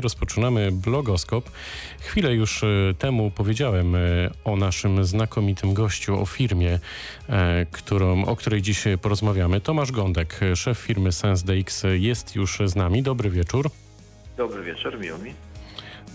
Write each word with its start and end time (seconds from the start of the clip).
Rozpoczynamy 0.00 0.72
blogoskop. 0.72 1.50
Chwilę 2.00 2.34
już 2.34 2.62
e, 2.62 2.66
temu 2.98 3.30
powiedziałem 3.30 3.94
e, 3.94 3.98
o 4.44 4.56
naszym 4.56 5.04
znakomitym 5.04 5.74
gościu, 5.74 6.20
o 6.20 6.26
firmie, 6.26 6.78
e, 7.28 7.66
którą, 7.72 8.24
o 8.24 8.36
której 8.36 8.62
dziś 8.62 8.84
porozmawiamy. 9.02 9.60
Tomasz 9.60 9.92
Gądek, 9.92 10.40
szef 10.54 10.78
firmy 10.78 11.12
SenseDX 11.12 11.82
jest 11.94 12.36
już 12.36 12.58
z 12.64 12.76
nami. 12.76 13.02
Dobry 13.02 13.30
wieczór. 13.30 13.70
Dobry 14.36 14.62
wieczór, 14.62 15.00
miło 15.00 15.18
mi. 15.18 15.45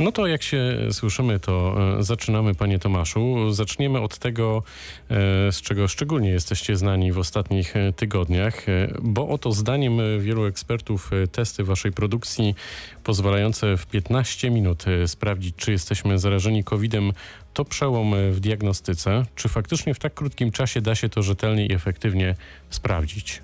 No 0.02 0.11
to 0.11 0.27
jak 0.27 0.43
się 0.43 0.77
słyszymy, 0.91 1.39
to 1.39 1.75
e, 1.99 2.04
zaczynamy, 2.04 2.55
panie 2.55 2.79
Tomaszu. 2.79 3.52
Zaczniemy 3.52 4.02
od 4.02 4.17
tego, 4.17 4.63
e, 5.09 5.52
z 5.52 5.61
czego 5.61 5.88
szczególnie 5.88 6.29
jesteście 6.29 6.75
znani 6.75 7.11
w 7.11 7.17
ostatnich 7.17 7.75
e, 7.75 7.93
tygodniach, 7.93 8.66
bo 9.02 9.27
oto 9.27 9.52
zdaniem 9.52 9.99
wielu 10.20 10.45
ekspertów 10.45 11.11
testy 11.31 11.63
waszej 11.63 11.91
produkcji 11.91 12.55
pozwalające 13.03 13.77
w 13.77 13.85
15 13.85 14.52
minut 14.52 14.85
sprawdzić, 15.07 15.55
czy 15.55 15.72
jesteśmy 15.72 16.20
zarażeni 16.20 16.63
COVID-em, 16.63 17.13
to 17.53 17.66
przełom 17.66 18.13
w 18.31 18.39
diagnostyce. 18.39 19.25
Czy 19.36 19.49
faktycznie 19.49 19.94
w 19.94 19.99
tak 19.99 20.13
krótkim 20.13 20.52
czasie 20.52 20.81
da 20.81 20.95
się 20.95 21.09
to 21.09 21.23
rzetelnie 21.23 21.66
i 21.66 21.73
efektywnie 21.73 22.36
sprawdzić? 22.70 23.41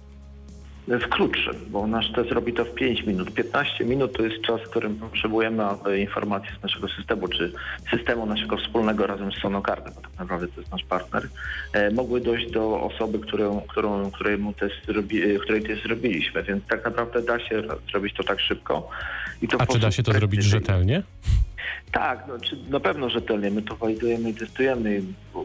W 0.88 1.10
krótszym, 1.10 1.56
bo 1.70 1.88
nasz 1.88 2.12
test 2.12 2.32
robi 2.32 2.54
to 2.54 2.66
w 2.66 2.74
5 2.74 3.04
minut. 3.04 3.34
15 3.34 3.86
minut 3.86 4.18
to 4.18 4.24
jest 4.24 4.42
czas, 4.42 4.62
w 4.62 4.70
którym 4.70 4.96
potrzebujemy, 4.96 5.64
aby 5.64 6.00
informacje 6.00 6.50
z 6.60 6.64
naszego 6.64 6.88
systemu, 6.88 7.28
czy 7.28 7.52
systemu 7.92 8.26
naszego 8.26 8.58
wspólnego 8.58 9.08
razem 9.08 9.32
z 9.32 9.36
Sonokardem, 9.36 9.94
bo 9.96 10.02
tak 10.02 10.20
naprawdę 10.20 10.48
to 10.48 10.62
jest 10.62 10.72
nasz 10.72 10.84
partner, 10.84 11.30
e, 11.74 11.92
mogły 11.92 12.22
dojść 12.22 12.52
do 12.52 12.82
osoby, 12.82 13.20
którą, 13.20 13.62
którą, 13.62 14.12
której, 14.12 14.38
test 14.60 14.90
robi, 14.90 15.24
e, 15.24 15.40
której 15.40 15.64
test 15.64 15.84
zrobiliśmy. 15.84 16.44
Więc 16.44 16.68
tak 16.68 16.86
naprawdę 16.86 17.22
da 17.22 17.40
się 17.40 17.64
zrobić 17.92 18.14
to 18.14 18.24
tak 18.24 18.40
szybko. 18.40 18.90
A 19.60 19.66
czy 19.66 19.80
da 19.80 19.92
się 19.92 20.04
to 20.04 20.14
zrobić 20.14 20.44
rzetelnie? 20.44 21.04
Tak, 21.92 22.24
no, 22.28 22.40
czy, 22.40 22.58
na 22.70 22.80
pewno 22.80 23.10
rzetelnie. 23.10 23.52
My 23.52 23.62
to 23.62 23.76
walidujemy 23.76 24.30
i 24.30 24.34
testujemy. 24.34 25.02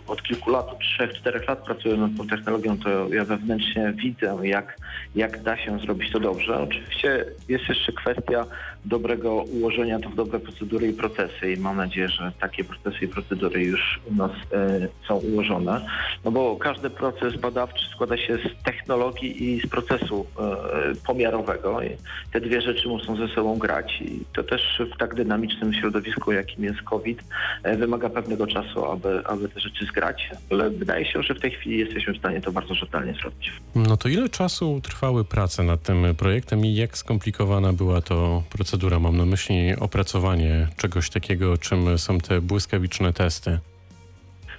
Od 0.07 0.23
kilku 0.23 0.51
lat, 0.51 0.69
od 0.69 0.79
trzech, 0.79 1.15
czterech 1.15 1.49
lat 1.49 1.59
pracuję 1.59 1.97
nad 1.97 2.11
tą 2.19 2.27
technologią, 2.27 2.79
to 2.79 3.09
ja 3.15 3.25
wewnętrznie 3.25 3.93
widzę, 3.97 4.39
jak, 4.43 4.77
jak 5.15 5.43
da 5.43 5.57
się 5.57 5.79
zrobić 5.79 6.13
to 6.13 6.21
dobrze. 6.21 6.61
Oczywiście 6.61 7.25
jest 7.49 7.69
jeszcze 7.69 7.93
kwestia 7.93 8.47
dobrego 8.85 9.35
ułożenia 9.35 9.99
to 9.99 10.09
w 10.09 10.15
dobre 10.15 10.41
procedury 10.41 10.89
i 10.89 10.93
procesy 10.93 11.53
i 11.53 11.61
mam 11.61 11.77
nadzieję, 11.77 12.09
że 12.09 12.33
takie 12.41 12.65
procesy 12.65 13.05
i 13.05 13.09
procedury 13.09 13.65
już 13.65 14.01
u 14.11 14.15
nas 14.15 14.31
e, 14.53 14.89
są 15.09 15.17
ułożone. 15.17 15.87
No 16.25 16.31
bo 16.31 16.57
każdy 16.57 16.91
proces 16.91 17.37
badawczy 17.37 17.85
składa 17.95 18.17
się 18.17 18.37
z 18.37 18.65
technologii 18.65 19.45
i 19.45 19.61
z 19.61 19.67
procesu 19.67 20.27
e, 20.39 21.07
pomiarowego. 21.07 21.83
I 21.83 21.97
te 22.33 22.41
dwie 22.41 22.61
rzeczy 22.61 22.89
muszą 22.89 23.17
ze 23.17 23.29
sobą 23.29 23.59
grać 23.59 24.01
i 24.01 24.25
to 24.33 24.43
też 24.43 24.83
w 24.95 24.99
tak 24.99 25.15
dynamicznym 25.15 25.75
środowisku, 25.75 26.12
jakim 26.33 26.65
jest 26.65 26.83
COVID, 26.83 27.23
e, 27.63 27.77
wymaga 27.77 28.11
pewnego 28.11 28.47
czasu, 28.47 28.85
aby, 28.85 29.27
aby 29.27 29.49
te 29.49 29.61
rzeczy 29.61 29.85
zgrać. 29.87 30.31
Ale 30.51 30.71
wydaje 30.71 31.07
się, 31.07 31.23
że 31.23 31.35
w 31.35 31.41
tej 31.41 31.51
chwili 31.51 31.79
jesteśmy 31.79 32.15
w 32.15 32.19
stanie 32.19 32.41
to 32.41 32.53
bardzo 32.53 32.75
rzetelnie 32.75 33.15
zrobić. 33.15 33.53
No 33.75 33.97
to 33.97 34.09
ile 34.09 34.29
czasu 34.29 34.81
trwały 34.83 35.25
prace 35.25 35.63
nad 35.63 35.83
tym 35.83 36.15
projektem 36.19 36.67
i 36.67 36.75
jak 36.75 36.99
skomplikowana 36.99 37.73
była 37.73 38.01
to 38.01 38.43
procedura? 38.51 38.99
Mam 38.99 39.17
na 39.17 39.27
myśli 39.27 39.75
opracowanie 39.81 40.69
czegoś 40.77 41.11
takiego, 41.11 41.59
czym 41.59 41.99
są 41.99 42.19
te 42.19 42.41
błyskawiczne 42.41 43.13
testy. 43.13 43.59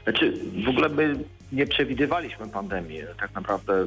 Znaczy, 0.03 0.33
w 0.65 0.69
ogóle 0.69 0.89
my 0.89 1.15
nie 1.51 1.67
przewidywaliśmy 1.67 2.47
pandemii. 2.47 3.01
Tak 3.19 3.35
naprawdę 3.35 3.85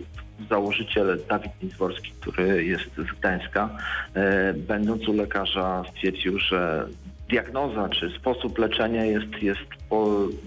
założyciel 0.51 1.19
Dawid 1.29 1.53
Nizworski, 1.63 2.13
który 2.21 2.65
jest 2.65 2.91
z 2.97 3.19
Gdańska, 3.19 3.71
e, 4.15 4.55
będąc 4.55 5.09
u 5.09 5.13
lekarza 5.13 5.85
stwierdził, 5.91 6.39
że 6.39 6.89
diagnoza 7.29 7.89
czy 7.89 8.11
sposób 8.11 8.59
leczenia 8.59 9.05
jest, 9.05 9.43
jest 9.43 9.61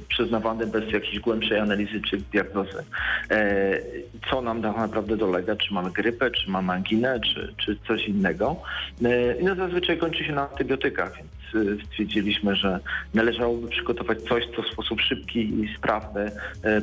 przyznawany 0.07 0.67
bez 0.67 0.91
jakiejś 0.91 1.19
głębszej 1.19 1.59
analizy 1.59 2.01
czy 2.01 2.17
diagnozy. 2.17 2.83
E, 3.31 3.79
co 4.29 4.41
nam 4.41 4.61
tak 4.61 4.77
naprawdę 4.77 5.17
dolega? 5.17 5.55
Czy 5.55 5.73
mamy 5.73 5.91
grypę, 5.91 6.31
czy 6.31 6.51
mamy 6.51 6.73
anginę, 6.73 7.19
czy, 7.19 7.53
czy 7.57 7.77
coś 7.87 8.07
innego? 8.07 8.55
E, 9.03 9.43
no 9.43 9.55
zazwyczaj 9.55 9.97
kończy 9.97 10.23
się 10.23 10.33
na 10.33 10.49
antybiotykach, 10.49 11.13
więc 11.15 11.69
e, 11.81 11.85
stwierdziliśmy, 11.85 12.55
że 12.55 12.79
należałoby 13.13 13.67
przygotować 13.67 14.21
coś, 14.21 14.43
co 14.55 14.61
w 14.61 14.67
sposób 14.67 15.01
szybki 15.01 15.39
i 15.39 15.75
sprawny 15.77 16.31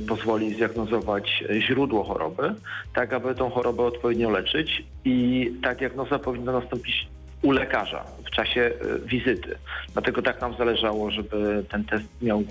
pozwoli 0.08 0.54
zdiagnozować 0.54 1.44
źródło 1.58 2.04
choroby, 2.04 2.54
tak 2.94 3.12
aby 3.12 3.34
tą 3.34 3.50
chorobę 3.50 3.82
odpowiednio 3.82 4.30
leczyć 4.30 4.84
i 5.04 5.50
ta 5.62 5.74
diagnoza 5.74 6.18
powinna 6.18 6.52
nastąpić 6.52 7.08
u 7.46 7.50
lekarza 7.50 8.04
w 8.26 8.30
czasie 8.30 8.60
e, 8.60 8.98
wizyty. 8.98 9.58
Dlatego 9.92 10.22
tak 10.22 10.40
nam 10.40 10.56
zależało, 10.56 11.10
żeby 11.10 11.64
ten 11.70 11.84
test 11.84 12.04
miał 12.22 12.44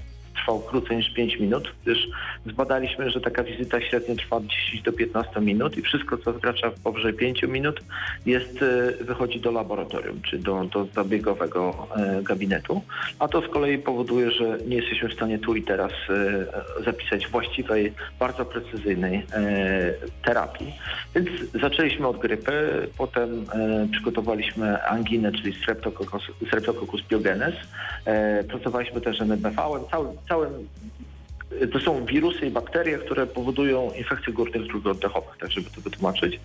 trwał 0.46 0.60
krócej 0.60 0.98
niż 0.98 1.14
5 1.14 1.40
minut, 1.40 1.74
gdyż 1.84 2.08
zbadaliśmy, 2.46 3.10
że 3.10 3.22
taka 3.22 3.44
wizyta 3.44 3.82
średnio 3.82 4.16
trwa 4.16 4.40
10 4.40 4.82
do 4.82 4.94
15 4.94 5.42
minut 5.42 5.78
i 5.78 5.82
wszystko, 5.82 6.18
co 6.18 6.34
wkracza 6.34 6.72
powyżej 6.84 7.14
5 7.14 7.44
minut, 7.44 7.80
jest, 8.26 8.62
e, 8.62 9.04
wychodzi 9.04 9.40
do 9.40 9.52
laboratorium, 9.52 10.22
czy 10.22 10.38
do, 10.38 10.64
do 10.64 10.86
zabiegowego 10.86 11.88
e, 11.96 12.24
gabinetu, 12.24 12.82
a 13.20 13.28
to 13.28 13.42
z 13.42 13.48
kolei 13.48 13.78
powoduje, 13.78 14.32
że 14.32 14.58
nie 14.68 14.76
jesteśmy 14.76 15.10
w 15.10 15.14
stanie 15.14 15.40
tu 15.40 15.56
i 15.56 15.64
teraz 15.64 15.92
e, 16.10 16.84
zapisać 16.84 17.28
właściwej, 17.28 17.94
bardzo 18.20 18.46
precyzyjnej 18.46 19.26
terapii. 20.26 20.74
Więc 21.16 21.30
zaczęliśmy 21.62 22.08
od 22.08 22.18
grypy, 22.18 22.88
potem 22.98 23.46
przygotowaliśmy 23.92 24.84
anginę, 24.84 25.32
czyli 25.32 25.56
Streptococcus 26.48 27.02
pyogenes, 27.10 27.56
pracowaliśmy 28.48 29.02
też 29.02 29.22
NBV, 29.22 29.52
cały, 29.92 30.08
całym 30.36 30.68
to 31.72 31.80
są 31.80 32.06
wirusy 32.06 32.46
i 32.46 32.52
bakterie, 32.52 32.98
które 32.98 33.28
powodują 33.28 33.92
infekcje 33.92 34.34
górnych 34.34 34.68
dróg 34.68 34.86
oddechowych, 34.86 35.38
tak 35.40 35.52
żeby 35.52 35.70
to 35.70 35.82
wytłumaczyć. 35.82 36.40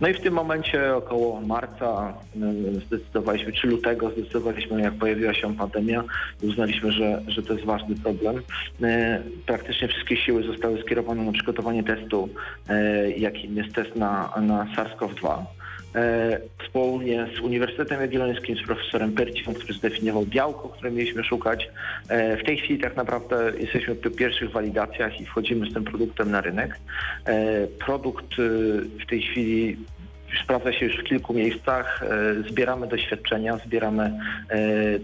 No 0.00 0.08
i 0.08 0.14
w 0.14 0.20
tym 0.20 0.34
momencie 0.34 0.96
około 0.96 1.40
marca 1.40 2.14
y, 2.36 2.80
zdecydowaliśmy, 2.86 3.52
czy 3.52 3.66
lutego 3.66 4.10
zdecydowaliśmy, 4.10 4.80
jak 4.80 4.94
pojawiła 4.94 5.34
się 5.34 5.56
pandemia, 5.56 6.04
uznaliśmy, 6.42 6.92
że, 6.92 7.22
że 7.28 7.42
to 7.42 7.52
jest 7.52 7.64
ważny 7.64 7.94
problem. 7.96 8.36
Y, 8.36 8.42
praktycznie 9.46 9.88
wszystkie 9.88 10.16
siły 10.16 10.42
zostały 10.42 10.82
skierowane 10.82 11.22
na 11.22 11.32
przygotowanie 11.32 11.84
testu, 11.84 12.28
y, 12.70 13.18
jakim 13.18 13.56
jest 13.56 13.74
test 13.74 13.96
na, 13.96 14.32
na 14.40 14.66
SARS-CoV-2. 14.76 15.44
E, 15.96 16.38
wspólnie 16.64 17.26
z 17.36 17.40
Uniwersytetem 17.40 18.00
Jagiellońskim, 18.00 18.56
z 18.56 18.62
profesorem 18.62 19.12
Pyrciem, 19.12 19.54
który 19.54 19.74
zdefiniował 19.74 20.26
białko, 20.26 20.68
które 20.68 20.90
mieliśmy 20.90 21.24
szukać. 21.24 21.68
E, 22.08 22.36
w 22.36 22.44
tej 22.44 22.56
chwili 22.56 22.80
tak 22.80 22.96
naprawdę 22.96 23.52
jesteśmy 23.58 23.94
w 23.94 24.16
pierwszych 24.16 24.50
walidacjach 24.50 25.20
i 25.20 25.26
wchodzimy 25.26 25.70
z 25.70 25.74
tym 25.74 25.84
produktem 25.84 26.30
na 26.30 26.40
rynek. 26.40 26.78
E, 27.24 27.66
produkt 27.66 28.34
w 29.04 29.06
tej 29.08 29.22
chwili 29.22 29.76
sprawdza 30.44 30.72
się 30.72 30.86
już 30.86 30.96
w 30.96 31.04
kilku 31.04 31.34
miejscach. 31.34 32.04
Zbieramy 32.48 32.86
doświadczenia, 32.86 33.58
zbieramy 33.66 34.12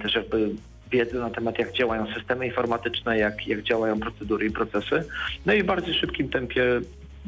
też 0.03 0.15
jakby 0.15 0.51
wiedzę 0.91 1.19
na 1.19 1.31
temat, 1.31 1.59
jak 1.59 1.73
działają 1.73 2.07
systemy 2.15 2.47
informatyczne, 2.47 3.19
jak, 3.19 3.47
jak 3.47 3.63
działają 3.63 4.01
procedury 4.01 4.47
i 4.47 4.51
procesy. 4.51 5.05
No 5.47 5.53
i 5.53 5.63
w 5.63 5.67
bardzo 5.67 5.95
szybkim 5.95 6.29
tempie 6.29 6.81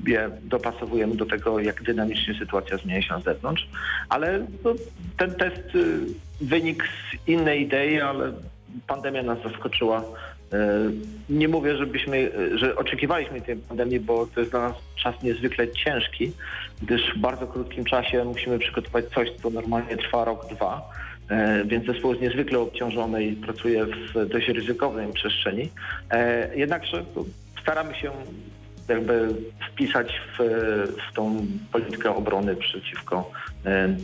je 0.06 0.31
dopasowujemy 0.43 1.16
do 1.16 1.27
tego, 1.27 1.60
jak 1.60 1.82
dynamicznie 1.82 2.34
sytuacja 2.34 2.77
zmienia 2.77 3.03
się 3.03 3.15
na 3.15 3.21
zewnątrz. 3.21 3.69
Ale 4.09 4.47
no, 4.65 4.75
ten 5.16 5.34
test 5.34 5.75
y, 5.75 5.99
wynik 6.41 6.84
z 6.84 7.28
innej 7.28 7.62
idei, 7.62 8.00
ale 8.00 8.33
pandemia 8.87 9.22
nas 9.22 9.38
zaskoczyła. 9.43 10.00
Y, 10.00 10.04
nie 11.28 11.49
mówię, 11.49 11.77
żebyśmy, 11.77 12.31
że 12.54 12.77
oczekiwaliśmy 12.77 13.41
tej 13.41 13.56
pandemii, 13.56 14.00
bo 14.00 14.27
to 14.27 14.41
jest 14.41 14.53
dla 14.53 14.60
nas 14.60 14.77
czas 15.03 15.22
niezwykle 15.22 15.72
ciężki, 15.72 16.33
gdyż 16.83 17.03
w 17.16 17.19
bardzo 17.19 17.47
krótkim 17.47 17.84
czasie 17.84 18.25
musimy 18.25 18.59
przygotować 18.59 19.04
coś, 19.15 19.31
co 19.43 19.50
normalnie 19.50 19.97
trwa 19.97 20.25
rok, 20.25 20.47
dwa. 20.54 20.91
Y, 21.31 21.65
więc 21.65 21.87
zespół 21.87 22.10
jest 22.10 22.22
niezwykle 22.22 22.59
obciążony 22.59 23.25
i 23.25 23.36
pracuje 23.36 23.86
w 23.86 24.28
dość 24.28 24.48
ryzykownej 24.48 25.13
przestrzeni. 25.13 25.71
Jednakże 26.54 27.04
staramy 27.63 27.95
się 27.95 28.10
jakby 28.89 29.34
wpisać 29.72 30.13
w, 30.39 30.42
w 31.10 31.15
tą 31.15 31.47
politykę 31.72 32.15
obrony 32.16 32.57
przeciwko 32.57 33.31
e, 33.66 33.97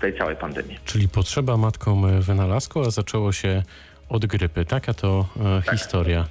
tej 0.00 0.18
całej 0.18 0.36
pandemii. 0.36 0.78
Czyli 0.84 1.08
potrzeba 1.08 1.56
matką 1.56 2.20
wynalazku, 2.20 2.80
a 2.80 2.90
zaczęło 2.90 3.32
się 3.32 3.62
od 4.08 4.26
grypy. 4.26 4.64
Taka 4.64 4.94
to 4.94 5.26
e, 5.40 5.62
tak. 5.62 5.78
historia. 5.78 6.26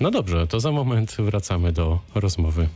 No 0.00 0.10
dobrze, 0.10 0.46
to 0.46 0.60
za 0.60 0.72
moment 0.72 1.16
wracamy 1.18 1.72
do 1.72 1.98
rozmowy. 2.14 2.68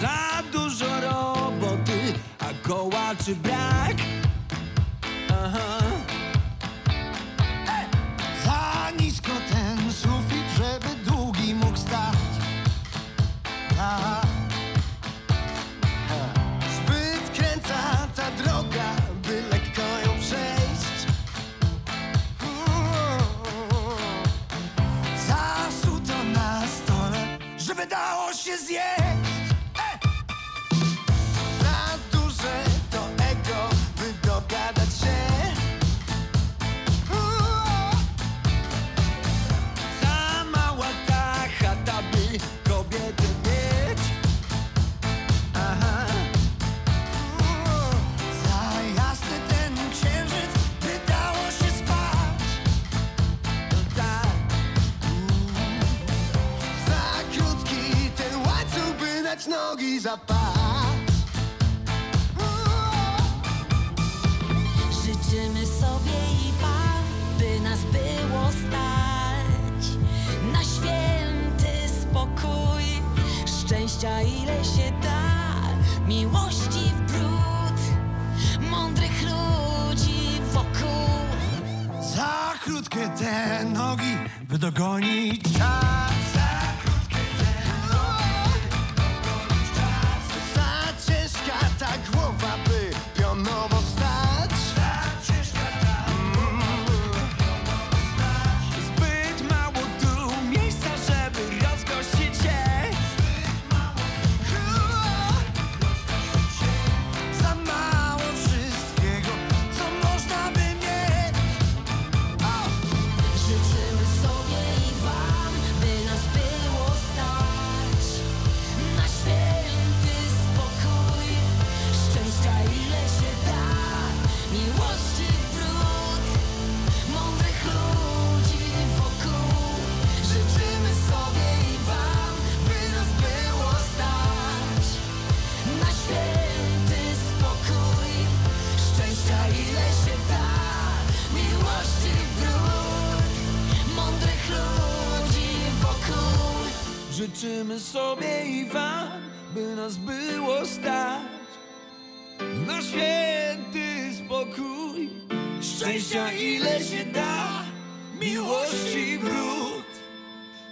Za 0.00 0.42
dużo 0.52 1.00
roboty, 1.00 2.00
a 2.38 2.68
kołaczy 2.68 3.34
brak. 3.34 3.69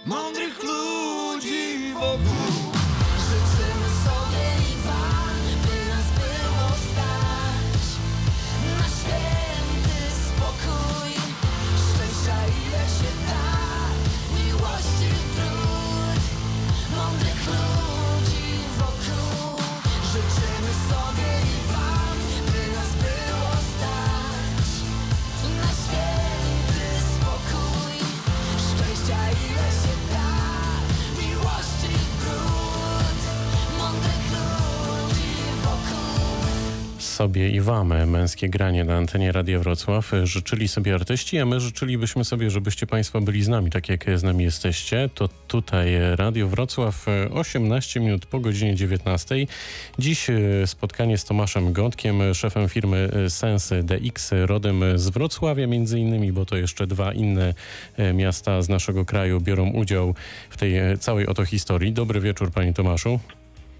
Mądrych 0.05 0.63
ludzi 0.63 1.93
wokół. 1.93 2.68
Sobie 37.19 37.49
i 37.49 37.61
wam 37.61 38.09
męskie 38.09 38.49
granie 38.49 38.83
na 38.83 38.95
antenie 38.95 39.31
Radia 39.31 39.59
Wrocław 39.59 40.11
życzyli 40.23 40.67
sobie 40.67 40.95
artyści, 40.95 41.39
a 41.39 41.45
my 41.45 41.59
życzylibyśmy 41.59 42.25
sobie, 42.25 42.49
żebyście 42.49 42.87
Państwo 42.87 43.21
byli 43.21 43.43
z 43.43 43.47
nami, 43.47 43.69
tak 43.69 43.89
jak 43.89 44.05
z 44.19 44.23
nami 44.23 44.43
jesteście. 44.43 45.09
To 45.15 45.29
tutaj 45.47 45.89
Radio 46.15 46.47
Wrocław, 46.47 47.05
18 47.31 47.99
minut 47.99 48.25
po 48.25 48.39
godzinie 48.39 48.75
19. 48.75 49.35
Dziś 49.99 50.29
e, 50.29 50.67
spotkanie 50.67 51.17
z 51.17 51.25
Tomaszem 51.25 51.73
Gątkiem, 51.73 52.33
szefem 52.33 52.69
firmy 52.69 53.09
Sens 53.29 53.73
DX, 53.83 54.31
rodem 54.45 54.83
z 54.95 55.09
Wrocławia 55.09 55.67
między 55.67 55.99
innymi, 55.99 56.31
bo 56.31 56.45
to 56.45 56.57
jeszcze 56.57 56.87
dwa 56.87 57.13
inne 57.13 57.53
e, 57.97 58.13
miasta 58.13 58.61
z 58.61 58.69
naszego 58.69 59.05
kraju 59.05 59.41
biorą 59.41 59.69
udział 59.69 60.15
w 60.49 60.57
tej 60.57 60.77
e, 60.77 60.97
całej 60.97 61.27
oto 61.27 61.45
historii. 61.45 61.93
Dobry 61.93 62.19
wieczór 62.19 62.51
Panie 62.51 62.73
Tomaszu. 62.73 63.19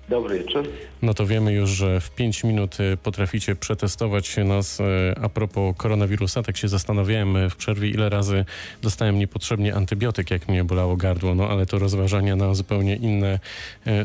Dobry 0.10 0.40
wieczór. 0.40 0.68
No 1.02 1.14
to 1.14 1.26
wiemy 1.26 1.54
już, 1.54 1.70
że 1.70 2.00
w 2.00 2.12
5 2.12 2.44
minut 2.44 2.80
y, 2.80 2.98
potraficie 2.98 3.56
przetestować 3.56 4.38
nas 4.38 4.80
y, 4.80 4.84
a 5.22 5.30
propos 5.30 5.76
koronawirusa. 5.78 6.44
Tak 6.44 6.58
się 6.58 6.68
zastanawiałem 6.68 7.36
y, 7.36 7.50
w 7.50 7.56
przerwie, 7.56 7.90
ile 7.90 8.10
razy 8.10 8.46
dostałem 8.82 9.20
niepotrzebnie 9.20 9.76
antybiotyk, 9.76 10.32
jak 10.32 10.48
mnie 10.48 10.64
bolało 10.64 10.98
gardło, 10.98 11.36
no 11.36 11.50
ale 11.50 11.66
to 11.66 11.80
rozważania 11.80 12.36
na 12.36 12.54
zupełnie 12.54 12.96
inne 12.96 13.40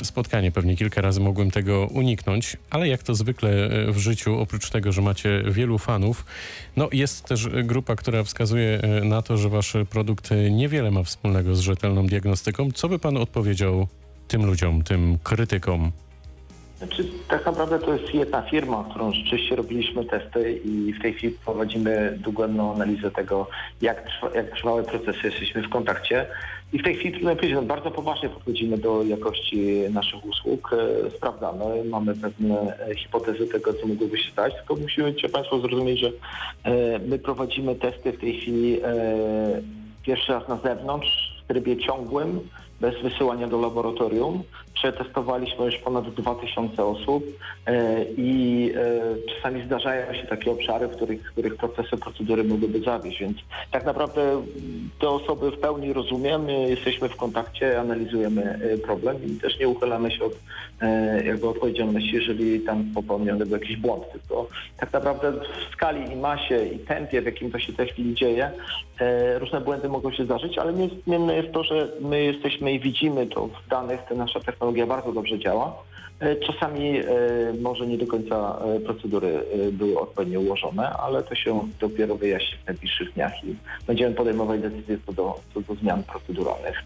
spotkanie. 0.02 0.52
Pewnie 0.52 0.76
kilka 0.76 1.00
razy 1.00 1.20
mogłem 1.20 1.50
tego 1.50 1.86
uniknąć, 1.86 2.56
ale 2.70 2.88
jak 2.88 3.02
to 3.02 3.14
zwykle 3.14 3.50
w 3.92 3.98
życiu, 3.98 4.38
oprócz 4.38 4.70
tego, 4.70 4.92
że 4.92 5.02
macie 5.02 5.42
wielu 5.46 5.78
fanów, 5.78 6.24
no 6.76 6.88
jest 6.92 7.24
też 7.24 7.48
grupa, 7.48 7.96
która 7.96 8.24
wskazuje 8.24 8.80
na 9.04 9.22
to, 9.22 9.36
że 9.36 9.48
wasz 9.48 9.76
produkt 9.90 10.30
niewiele 10.50 10.90
ma 10.90 11.02
wspólnego 11.02 11.54
z 11.54 11.60
rzetelną 11.60 12.06
diagnostyką. 12.06 12.70
Co 12.72 12.88
by 12.88 12.98
pan 12.98 13.16
odpowiedział 13.16 13.88
tym 14.28 14.46
ludziom, 14.46 14.82
tym 14.82 15.18
krytykom? 15.22 15.92
Znaczy, 16.78 17.04
tak 17.28 17.46
naprawdę 17.46 17.78
to 17.78 17.94
jest 17.94 18.14
jedna 18.14 18.42
firma, 18.42 18.86
którą 18.90 19.12
rzeczywiście 19.12 19.56
robiliśmy 19.56 20.04
testy 20.04 20.60
i 20.64 20.92
w 20.92 21.02
tej 21.02 21.14
chwili 21.14 21.36
prowadzimy 21.44 22.18
dogłębną 22.20 22.74
analizę 22.74 23.10
tego, 23.10 23.48
jak, 23.80 24.02
trwa, 24.02 24.30
jak 24.34 24.50
trwały 24.50 24.82
procesy, 24.82 25.18
jesteśmy 25.24 25.62
w 25.62 25.68
kontakcie. 25.68 26.26
I 26.72 26.78
w 26.78 26.82
tej 26.84 26.94
chwili, 26.94 27.12
trudno 27.12 27.36
powiedzieć, 27.36 27.54
no, 27.54 27.62
bardzo 27.62 27.90
poważnie 27.90 28.28
podchodzimy 28.28 28.78
do 28.78 29.02
jakości 29.02 29.80
naszych 29.90 30.26
usług, 30.26 30.70
e, 30.72 31.10
sprawdzamy, 31.10 31.84
mamy 31.84 32.14
pewne 32.14 32.78
e, 32.78 32.94
hipotezy 32.94 33.46
tego, 33.46 33.74
co 33.74 33.86
mogłoby 33.86 34.18
się 34.18 34.32
stać, 34.32 34.54
tylko 34.54 34.76
musimy 34.76 35.14
Państwo 35.32 35.60
zrozumieć, 35.60 36.00
że 36.00 36.08
e, 36.64 36.98
my 36.98 37.18
prowadzimy 37.18 37.74
testy 37.74 38.12
w 38.12 38.20
tej 38.20 38.40
chwili 38.40 38.80
pierwszy 40.02 40.32
raz 40.32 40.48
na 40.48 40.56
zewnątrz, 40.56 41.42
w 41.44 41.48
trybie 41.48 41.76
ciągłym, 41.76 42.40
bez 42.80 43.02
wysyłania 43.02 43.46
do 43.48 43.60
laboratorium. 43.60 44.42
Przetestowaliśmy 44.74 45.64
już 45.64 45.76
ponad 45.76 46.14
2000 46.14 46.84
osób 46.84 47.24
e, 47.66 48.04
i 48.16 48.70
e, 48.76 49.34
czasami 49.34 49.62
zdarzają 49.62 50.14
się 50.14 50.26
takie 50.26 50.50
obszary, 50.50 50.88
w 50.88 50.96
których, 50.96 51.28
w 51.28 51.32
których 51.32 51.56
procesy, 51.56 51.96
procedury 51.96 52.44
mogłyby 52.44 52.80
zawieść, 52.80 53.20
więc 53.20 53.38
tak 53.70 53.84
naprawdę 53.84 54.42
te 55.00 55.08
osoby 55.08 55.50
w 55.50 55.58
pełni 55.58 55.92
rozumiemy, 55.92 56.70
jesteśmy 56.70 57.08
w 57.08 57.16
kontakcie, 57.16 57.80
analizujemy 57.80 58.42
e, 58.42 58.78
problem 58.78 59.16
i 59.24 59.40
też 59.40 59.58
nie 59.58 59.68
uchylamy 59.68 60.10
się 60.10 60.24
od 60.24 60.32
jakby 61.24 61.48
odpowiedzialności, 61.48 62.14
jeżeli 62.14 62.60
tam 62.60 62.84
popełniony 62.94 63.46
był 63.46 63.58
jakiś 63.58 63.76
błąd, 63.76 64.04
tylko 64.12 64.48
tak 64.76 64.92
naprawdę 64.92 65.32
w 65.32 65.72
skali 65.72 66.12
i 66.12 66.16
masie 66.16 66.66
i 66.66 66.78
tempie, 66.78 67.22
w 67.22 67.24
jakim 67.24 67.50
to 67.50 67.58
się 67.58 67.72
w 67.72 67.76
tej 67.76 67.88
chwili 67.88 68.14
dzieje, 68.14 68.50
różne 69.38 69.60
błędy 69.60 69.88
mogą 69.88 70.12
się 70.12 70.24
zdarzyć, 70.24 70.58
ale 70.58 70.72
niezmienne 70.72 71.36
jest 71.36 71.52
to, 71.52 71.64
że 71.64 71.88
my 72.00 72.22
jesteśmy 72.22 72.72
i 72.72 72.80
widzimy 72.80 73.26
to 73.26 73.46
w 73.46 73.68
danych, 73.68 74.00
ta 74.08 74.14
nasza 74.14 74.40
technologia 74.64 74.86
bardzo 74.86 75.12
dobrze 75.12 75.38
działa. 75.38 75.82
E, 76.20 76.36
Czasami 76.36 76.98
e, 76.98 77.04
może 77.60 77.86
nie 77.86 77.98
do 77.98 78.06
końca 78.06 78.58
e, 78.76 78.80
procedury 78.80 79.44
były 79.72 80.00
odpowiednio 80.00 80.40
ułożone, 80.40 80.90
ale 80.90 81.22
to 81.22 81.34
się 81.34 81.68
dopiero 81.80 82.16
wyjaśni 82.16 82.58
w 82.58 82.66
najbliższych 82.66 83.12
dniach 83.12 83.44
i 83.44 83.56
będziemy 83.86 84.14
podejmować 84.14 84.60
decyzje 84.60 84.98
co 85.06 85.12
do, 85.12 85.40
co 85.54 85.60
do 85.60 85.74
zmian 85.74 86.02
proceduralnych, 86.02 86.76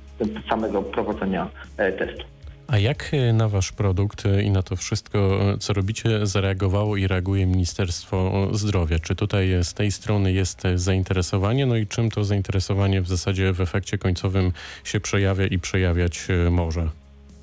samego 0.48 0.82
prowadzenia 0.82 1.48
testu. 1.76 2.24
A 2.66 2.78
jak 2.78 3.10
na 3.32 3.48
wasz 3.48 3.72
produkt 3.72 4.24
i 4.42 4.50
na 4.50 4.62
to 4.62 4.76
wszystko, 4.76 5.40
co 5.60 5.72
robicie, 5.72 6.26
zareagowało 6.26 6.96
i 6.96 7.06
reaguje 7.06 7.46
Ministerstwo 7.46 8.48
Zdrowia? 8.52 8.98
Czy 8.98 9.14
tutaj 9.14 9.48
z 9.62 9.74
tej 9.74 9.92
strony 9.92 10.32
jest 10.32 10.62
zainteresowanie? 10.74 11.66
No 11.66 11.76
i 11.76 11.86
czym 11.86 12.10
to 12.10 12.24
zainteresowanie 12.24 13.00
w 13.00 13.08
zasadzie 13.08 13.52
w 13.52 13.60
efekcie 13.60 13.98
końcowym 13.98 14.52
się 14.84 15.00
przejawia 15.00 15.46
i 15.46 15.58
przejawiać 15.58 16.28
może? 16.50 16.88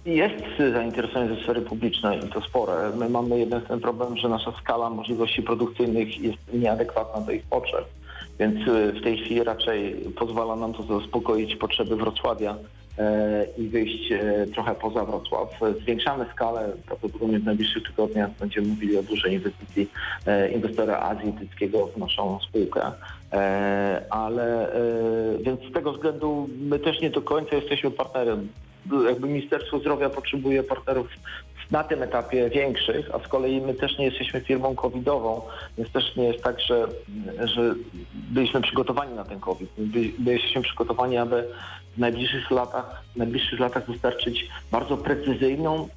Jest 0.05 0.73
zainteresowanie 0.73 1.35
ze 1.35 1.41
sfery 1.41 1.61
publicznej 1.61 2.19
i 2.25 2.29
to 2.29 2.41
spore. 2.41 2.91
My 2.97 3.09
mamy 3.09 3.39
jeden 3.39 3.61
ten 3.61 3.79
problem, 3.79 4.17
że 4.17 4.29
nasza 4.29 4.51
skala 4.51 4.89
możliwości 4.89 5.41
produkcyjnych 5.41 6.21
jest 6.21 6.37
nieadekwatna 6.53 7.21
do 7.21 7.31
ich 7.31 7.43
potrzeb. 7.43 7.85
Więc 8.39 8.67
y, 8.67 8.91
w 8.91 9.03
tej 9.03 9.17
chwili 9.17 9.43
raczej 9.43 9.95
pozwala 10.15 10.55
nam 10.55 10.73
to 10.73 10.83
zaspokoić 10.83 11.55
potrzeby 11.55 11.95
Wrocławia 11.95 12.55
e, 12.97 13.45
i 13.57 13.67
wyjść 13.67 14.11
e, 14.11 14.45
trochę 14.53 14.75
poza 14.75 15.05
Wrocław. 15.05 15.49
Zwiększamy 15.81 16.25
skalę, 16.33 16.71
prawdopodobnie 16.85 17.39
w 17.39 17.45
najbliższych 17.45 17.83
tygodniach 17.83 18.29
będziemy 18.39 18.67
mówili 18.67 18.97
o 18.97 19.03
dużej 19.03 19.33
inwestycji 19.33 19.89
e, 20.25 20.51
inwestora 20.51 20.99
azjatyckiego 20.99 21.87
w 21.87 21.97
naszą 21.97 22.39
spółkę. 22.39 22.91
Ale 24.09 24.71
więc 25.41 25.61
z 25.61 25.73
tego 25.73 25.93
względu 25.93 26.49
my 26.59 26.79
też 26.79 27.01
nie 27.01 27.09
do 27.09 27.21
końca 27.21 27.55
jesteśmy 27.55 27.91
partnerem. 27.91 28.47
Jakby 29.07 29.27
Ministerstwo 29.27 29.79
Zdrowia 29.79 30.09
potrzebuje 30.09 30.63
partnerów 30.63 31.07
na 31.71 31.83
tym 31.83 32.03
etapie 32.03 32.49
większych, 32.49 33.15
a 33.15 33.19
z 33.19 33.27
kolei 33.27 33.61
my 33.61 33.73
też 33.73 33.97
nie 33.97 34.05
jesteśmy 34.05 34.41
firmą 34.41 34.75
covidową, 34.75 35.41
więc 35.77 35.91
też 35.91 36.15
nie 36.15 36.23
jest 36.23 36.43
tak, 36.43 36.61
że, 36.61 36.87
że 37.43 37.75
byliśmy 38.13 38.61
przygotowani 38.61 39.15
na 39.15 39.23
ten 39.23 39.39
COVID. 39.39 39.69
My, 39.77 39.85
my 40.19 40.33
jesteśmy 40.33 40.61
przygotowani, 40.61 41.17
aby 41.17 41.47
w 41.95 41.99
najbliższych 41.99 42.51
latach, 42.51 43.03
w 43.13 43.17
najbliższych 43.17 43.59
latach 43.59 43.87
dostarczyć 43.87 44.49
bardzo 44.71 44.97
precyzyjną, 44.97 45.89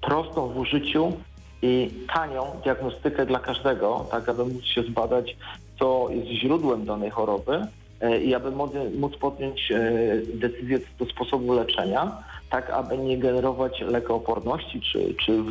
prostą 0.00 0.48
w 0.48 0.58
użyciu 0.58 1.12
i 1.62 1.90
tanią 2.14 2.60
diagnostykę 2.64 3.26
dla 3.26 3.38
każdego, 3.38 4.06
tak 4.10 4.28
aby 4.28 4.44
móc 4.44 4.64
się 4.64 4.82
zbadać, 4.82 5.36
co 5.78 6.08
jest 6.10 6.28
źródłem 6.28 6.84
danej 6.84 7.10
choroby 7.10 7.66
i 8.24 8.34
aby 8.34 8.50
móc, 8.50 9.16
podjąć 9.20 9.72
e, 9.72 9.92
decyzję 10.34 10.78
do 10.98 11.06
sposobu 11.06 11.52
leczenia, 11.52 12.22
tak 12.50 12.70
aby 12.70 12.98
nie 12.98 13.18
generować 13.18 13.80
lekooporności 13.80 14.80
czy, 14.80 15.14
czy 15.14 15.42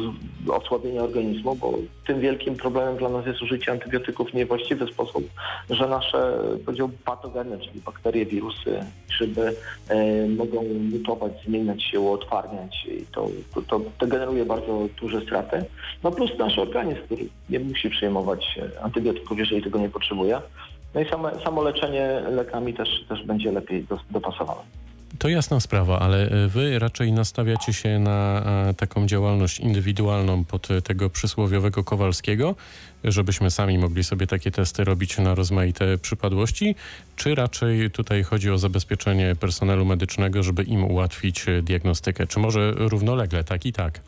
osłabienia 0.51 1.01
organizmu, 1.01 1.55
bo 1.55 1.73
tym 2.07 2.19
wielkim 2.19 2.55
problemem 2.55 2.97
dla 2.97 3.09
nas 3.09 3.25
jest 3.25 3.41
użycie 3.41 3.71
antybiotyków 3.71 4.31
w 4.31 4.33
niewłaściwy 4.33 4.87
sposób, 4.87 5.29
że 5.69 5.87
nasze 5.87 6.37
patogeny, 7.05 7.59
czyli 7.59 7.81
bakterie, 7.81 8.25
wirusy, 8.25 8.85
grzyby 9.09 9.55
e, 9.87 10.27
mogą 10.27 10.63
mutować, 10.91 11.31
zmieniać 11.45 11.83
się, 11.83 11.99
uotwarniać 11.99 12.85
i 12.85 13.05
to, 13.05 13.27
to, 13.53 13.61
to, 13.61 13.81
to 13.97 14.07
generuje 14.07 14.45
bardzo 14.45 14.87
duże 15.01 15.21
straty. 15.21 15.65
No 16.03 16.11
plus 16.11 16.31
nasz 16.39 16.59
organizm, 16.59 17.01
który 17.01 17.25
nie 17.49 17.59
musi 17.59 17.89
przyjmować 17.89 18.59
e, 18.77 18.83
antybiotyków, 18.83 19.39
jeżeli 19.39 19.63
tego 19.63 19.79
nie 19.79 19.89
potrzebuje. 19.89 20.41
No 20.95 21.01
i 21.01 21.09
same, 21.09 21.31
samo 21.43 21.63
leczenie 21.63 22.21
lekami 22.29 22.73
też, 22.73 22.89
też 23.09 23.23
będzie 23.23 23.51
lepiej 23.51 23.87
dopasowane. 24.11 24.61
To 25.19 25.29
jasna 25.29 25.59
sprawa, 25.59 25.99
ale 25.99 26.29
e, 26.29 26.47
wy 26.47 26.79
raczej 26.79 27.11
nastawiacie 27.11 27.73
się 27.73 27.99
na 27.99 28.43
e, 28.69 28.73
taką 28.73 29.07
działalność 29.07 29.59
indywidualną 29.59 30.43
pod 30.43 30.71
e, 30.71 30.81
tego 30.81 31.09
przysłowiowego 31.09 31.83
Kowalskiego, 31.83 32.55
żebyśmy 33.03 33.51
sami 33.51 33.77
mogli 33.77 34.03
sobie 34.03 34.27
takie 34.27 34.51
testy 34.51 34.83
robić 34.83 35.17
na 35.17 35.35
rozmaite 35.35 35.97
przypadłości, 35.97 36.75
czy 37.15 37.35
raczej 37.35 37.91
tutaj 37.91 38.23
chodzi 38.23 38.51
o 38.51 38.57
zabezpieczenie 38.57 39.35
personelu 39.35 39.85
medycznego, 39.85 40.43
żeby 40.43 40.63
im 40.63 40.83
ułatwić 40.83 41.45
diagnostykę? 41.63 42.27
Czy 42.27 42.39
może 42.39 42.71
równolegle, 42.71 43.43
tak 43.43 43.65
i 43.65 43.73
tak? 43.73 43.99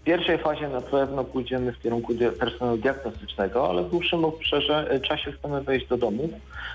W 0.00 0.04
pierwszej 0.04 0.38
fazie 0.38 0.68
na 0.68 0.80
pewno 0.80 1.24
pójdziemy 1.24 1.72
w 1.72 1.82
kierunku 1.82 2.14
personelu 2.38 2.76
diagnostycznego, 2.76 3.68
ale 3.70 3.82
w 3.82 3.90
dłuższym 3.90 4.24
obszarze 4.24 4.90
e, 4.90 5.00
czasie 5.00 5.32
chcemy 5.32 5.60
wejść 5.60 5.86
do 5.86 5.96
domów, 5.96 6.30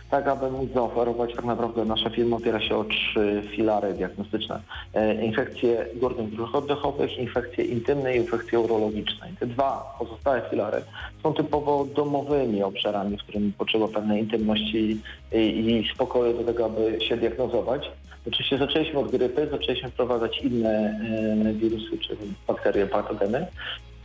tak 0.09 0.27
aby 0.27 0.51
móc 0.51 0.69
zaoferować, 0.73 1.35
tak 1.35 1.45
naprawdę 1.45 1.85
nasza 1.85 2.09
firma 2.09 2.37
opiera 2.37 2.61
się 2.61 2.77
o 2.77 2.83
trzy 2.83 3.43
filary 3.55 3.93
diagnostyczne. 3.93 4.61
E, 4.93 5.25
Infekcje 5.25 5.85
górnych 5.95 6.29
dróg 6.29 6.55
oddechowych, 6.55 7.17
infekcje 7.17 7.65
intymne 7.65 8.15
i 8.15 8.17
infekcje 8.17 8.59
urologiczne. 8.59 9.27
Te 9.39 9.47
dwa 9.47 9.95
pozostałe 9.99 10.41
filary 10.49 10.81
są 11.23 11.33
typowo 11.33 11.85
domowymi 11.85 12.63
obszarami, 12.63 13.17
w 13.17 13.23
którym 13.23 13.53
potrzeba 13.57 13.87
pewnej 13.87 14.19
intymności 14.19 15.01
i 15.33 15.83
spokoju 15.93 16.37
do 16.37 16.43
tego, 16.43 16.65
aby 16.65 16.97
się 17.01 17.17
diagnozować. 17.17 17.91
Oczywiście 18.27 18.57
zaczęliśmy 18.57 18.99
od 18.99 19.11
grypy, 19.11 19.47
zaczęliśmy 19.51 19.89
wprowadzać 19.89 20.41
inne 20.41 20.99
e, 21.45 21.53
wirusy 21.53 21.97
czy 21.97 22.17
bakterie, 22.47 22.85
patogeny. 22.85 23.47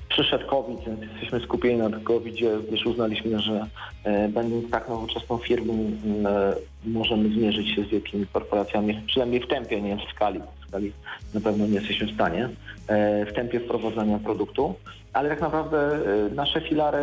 Przyszedł 0.09 0.47
COVID, 0.47 0.81
więc 0.87 1.01
jesteśmy 1.01 1.41
skupieni 1.41 1.79
na 1.79 2.01
COVID-zie, 2.01 2.59
gdyż 2.69 2.87
uznaliśmy, 2.87 3.41
że 3.41 3.67
e, 4.05 4.29
będąc 4.29 4.71
tak 4.71 4.89
nowoczesną 4.89 5.39
firmą 5.39 5.75
e, 5.75 6.55
możemy 6.85 7.29
zmierzyć 7.29 7.75
się 7.75 7.85
z 7.85 7.89
wielkimi 7.89 8.27
korporacjami, 8.33 9.03
przynajmniej 9.07 9.41
w 9.41 9.49
tempie, 9.49 9.83
nie 9.83 9.97
w 9.97 10.15
skali. 10.15 10.41
W 10.41 10.69
skali 10.69 10.93
na 11.35 11.41
pewno 11.41 11.67
nie 11.67 11.75
jesteśmy 11.75 12.07
w 12.07 12.15
stanie, 12.15 12.49
w 13.27 13.33
tempie 13.35 13.61
wprowadzania 13.61 14.19
produktu. 14.19 14.75
Ale 15.13 15.29
tak 15.29 15.41
naprawdę 15.41 16.01
nasze 16.35 16.61
filary 16.61 17.01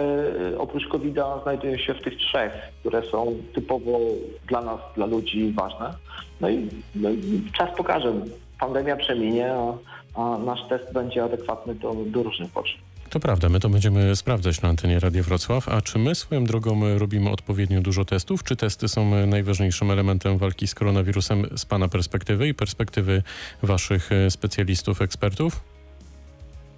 oprócz 0.58 0.88
COVID-a 0.88 1.40
znajdują 1.44 1.78
się 1.78 1.94
w 1.94 2.02
tych 2.02 2.18
trzech, 2.18 2.52
które 2.80 3.04
są 3.04 3.36
typowo 3.54 4.00
dla 4.48 4.62
nas, 4.62 4.80
dla 4.96 5.06
ludzi 5.06 5.54
ważne. 5.56 5.94
No 6.42 6.50
i, 6.50 6.70
no 6.96 7.10
czas 7.58 7.70
pokaże. 7.78 8.14
Pandemia 8.60 8.96
przeminie, 8.96 9.54
a, 9.54 9.74
a 10.22 10.38
nasz 10.38 10.60
test 10.70 10.94
będzie 10.94 11.24
adekwatny 11.24 11.76
do, 11.76 11.94
do 12.06 12.24
różnych 12.24 12.52
potrzeb. 12.52 12.82
To 13.10 13.20
prawda, 13.20 13.50
my 13.50 13.60
to 13.60 13.70
będziemy 13.70 14.16
sprawdzać 14.16 14.62
na 14.62 14.70
antenie 14.70 15.00
Radia 15.00 15.24
Wrocław. 15.24 15.70
A 15.70 15.82
czy 15.82 16.00
my 16.00 16.16
swoją 16.16 16.44
drogą 16.44 16.86
e, 16.86 17.00
robimy 17.00 17.30
odpowiednio 17.30 17.82
dużo 17.82 18.06
testów? 18.06 18.44
Czy 18.44 18.56
testy 18.56 18.88
są 18.88 19.16
e, 19.16 19.28
najważniejszym 19.28 19.92
elementem 19.92 20.38
walki 20.38 20.68
z 20.68 20.76
koronawirusem 20.76 21.46
z 21.56 21.66
Pana 21.66 21.88
perspektywy 21.88 22.48
i 22.48 22.54
perspektywy 22.54 23.24
Waszych 23.64 24.12
e, 24.12 24.32
specjalistów, 24.32 25.02
ekspertów? 25.02 25.77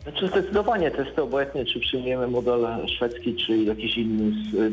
Znaczy 0.09 0.27
zdecydowanie 0.27 0.91
testy 0.91 1.21
obojętnie, 1.21 1.65
czy 1.65 1.79
przyjmiemy 1.79 2.27
model 2.27 2.67
szwedzki, 2.87 3.35
czy 3.35 3.57
jakiś 3.57 3.97
inny, 3.97 4.31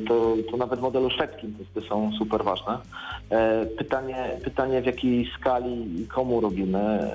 to, 0.09 0.37
to 0.51 0.57
nawet 0.57 0.81
modelu 0.81 1.11
szwedzkim 1.11 1.55
testy 1.55 1.89
są 1.89 2.11
super 2.19 2.45
ważne. 2.45 2.79
E, 3.31 3.67
Pytanie, 3.67 4.31
pytanie 4.45 4.83
w 4.83 4.87
jakiej 4.87 5.31
skali 5.41 6.01
i 6.01 6.07
komu 6.07 6.41
robimy. 6.41 7.11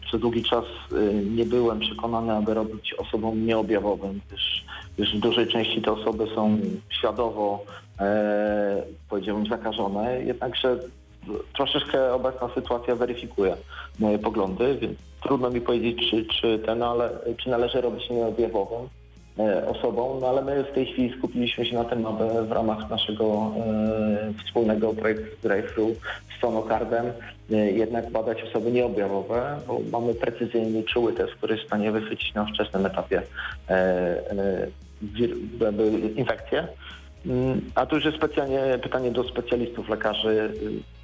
Przez 0.00 0.20
długi 0.20 0.42
czas 0.42 0.64
e, 0.64 1.14
nie 1.14 1.44
byłem 1.44 1.80
przekonany, 1.80 2.32
aby 2.32 2.54
robić 2.54 2.94
osobom 2.94 3.46
nieobjawowym, 3.46 4.20
gdyż, 4.28 4.64
gdyż 4.96 5.16
w 5.16 5.20
dużej 5.20 5.46
części 5.46 5.82
te 5.82 5.92
osoby 5.92 6.26
są 6.34 6.58
świadomo, 6.90 7.62
e, 8.00 8.82
powiedziałbym, 9.08 9.46
zakażone, 9.46 10.22
jednakże 10.24 10.78
troszeczkę 11.56 12.14
obecna 12.14 12.48
sytuacja 12.54 12.94
weryfikuje 12.96 13.56
moje 13.98 14.18
poglądy, 14.18 14.78
więc 14.80 15.07
trudno 15.22 15.50
mi 15.50 15.60
powiedzieć, 15.60 16.10
czy, 16.10 16.24
czy, 16.24 16.58
ten, 16.58 16.82
ale, 16.82 17.10
czy 17.36 17.50
należy 17.50 17.80
robić 17.80 18.10
nieobjawową 18.10 18.88
e, 19.38 19.68
osobą, 19.68 20.18
no 20.20 20.28
ale 20.28 20.42
my 20.42 20.64
w 20.64 20.74
tej 20.74 20.86
chwili 20.86 21.18
skupiliśmy 21.18 21.66
się 21.66 21.74
na 21.74 21.84
tym, 21.84 22.06
aby 22.06 22.46
w 22.46 22.52
ramach 22.52 22.90
naszego 22.90 23.52
e, 23.56 24.32
wspólnego 24.44 24.94
projektu 24.94 25.48
Drive-Thru 25.48 25.94
z 26.36 26.40
Sonokardem 26.40 27.06
e, 27.50 27.54
jednak 27.56 28.10
badać 28.10 28.42
osoby 28.42 28.72
nieobjawowe, 28.72 29.58
bo 29.66 29.80
mamy 29.92 30.14
precyzyjny, 30.14 30.82
czuły 30.82 31.12
test, 31.12 31.32
który 31.32 31.54
jest 31.54 31.64
w 31.64 31.66
stanie 31.66 31.92
wychwycić 31.92 32.34
na 32.34 32.44
wczesnym 32.44 32.86
etapie 32.86 33.22
e, 33.68 33.74
e, 33.74 34.68
infekcję. 36.16 36.68
Mm, 37.26 37.60
A 37.74 37.86
tu 37.86 37.96
już 37.96 38.04
jest 38.04 38.16
specjalnie 38.16 38.78
pytanie 38.82 39.10
do 39.10 39.24
specjalistów, 39.24 39.88
lekarzy, 39.88 40.52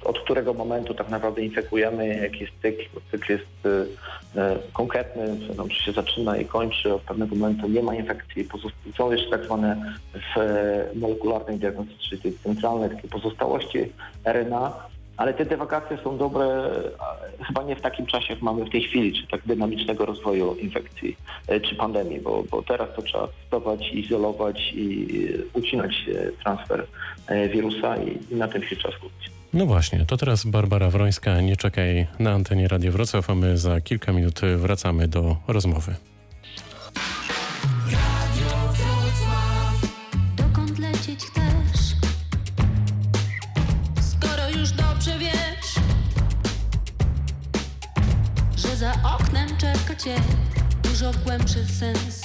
y, 0.03 0.07
od 0.07 0.19
którego 0.19 0.53
momentu 0.53 0.93
tak 0.93 1.09
naprawdę 1.09 1.41
infekujemy, 1.41 2.07
jaki 2.07 2.39
jest 2.39 2.53
cykl. 2.61 2.83
Cykl 3.11 3.31
jest 3.31 3.65
y, 3.65 3.69
y, 3.69 4.71
konkretny, 4.73 5.53
znaczy 5.53 5.83
się 5.83 5.91
zaczyna 5.91 6.37
i 6.37 6.45
kończy, 6.45 6.93
od 6.93 7.01
pewnego 7.01 7.35
momentu 7.35 7.67
nie 7.67 7.83
ma 7.83 7.95
infekcji. 7.95 8.47
Są 8.97 9.11
jeszcze 9.11 9.29
tak 9.29 9.45
zwane 9.45 9.97
w 10.13 10.39
molekularnej 10.95 11.59
diagnostyce, 11.59 11.99
czyli 12.09 12.21
tej 12.21 12.33
centralnej 12.33 12.89
takie 12.89 13.07
pozostałości 13.07 13.79
RNA, 14.25 14.73
ale 15.17 15.33
te 15.33 15.45
dywagacje 15.45 15.97
są 16.03 16.17
dobre 16.17 16.45
chyba 17.47 17.63
nie 17.63 17.75
w 17.75 17.81
takim 17.81 18.05
czasie, 18.05 18.33
jak 18.33 18.41
mamy 18.41 18.65
w 18.65 18.69
tej 18.69 18.83
chwili, 18.83 19.13
czy 19.13 19.27
tak 19.27 19.41
dynamicznego 19.45 20.05
rozwoju 20.05 20.55
infekcji 20.55 21.17
e, 21.47 21.59
czy 21.59 21.75
pandemii, 21.75 22.19
bo, 22.19 22.43
bo 22.51 22.61
teraz 22.61 22.89
to 22.95 23.01
trzeba 23.01 23.27
testować, 23.27 23.93
izolować 23.93 24.73
i 24.75 25.07
ucinać 25.53 26.05
transfer 26.43 26.85
e, 27.27 27.49
wirusa 27.49 27.97
i, 27.97 28.35
na 28.35 28.47
tym 28.47 28.63
się 28.63 28.75
trzeba 28.75 28.97
skupić. 28.97 29.31
No 29.53 29.65
właśnie, 29.65 30.05
to 30.05 30.17
teraz 30.17 30.45
Barbara 30.45 30.89
Wrońska. 30.89 31.41
Nie 31.41 31.57
czekaj 31.57 32.07
na 32.19 32.31
antenie 32.31 32.67
Radia 32.67 32.91
Wrocław, 32.91 33.29
a 33.29 33.35
my 33.35 33.57
za 33.57 33.81
kilka 33.81 34.11
minut 34.11 34.41
wracamy 34.57 35.07
do 35.07 35.35
rozmowy. 35.47 35.95
Głębszy 51.55 51.73
sens 51.73 52.21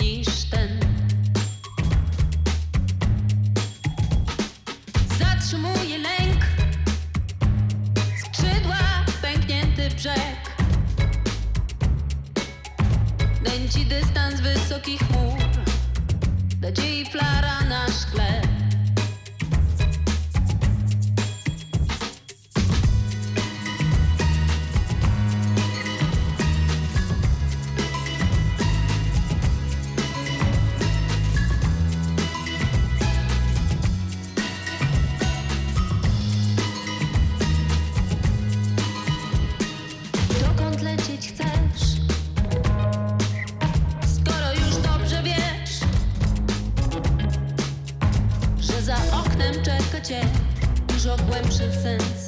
niż 0.00 0.44
ten. 0.50 0.80
Zatrzymuje 5.18 5.98
lęk, 5.98 6.44
skrzydła, 8.20 9.04
pęknięty 9.22 9.88
brzeg. 9.96 10.56
Dęci 13.44 13.86
dystans 13.86 14.40
wysokich 14.40 15.00
chmur 15.00 15.38
nadziei 16.60 17.06
flara 17.06 17.64
na 17.68 17.86
szkle. 17.86 18.55
życie 50.06 50.20
dużo 50.88 51.16
głębszy 51.16 51.72
sens. 51.82 52.25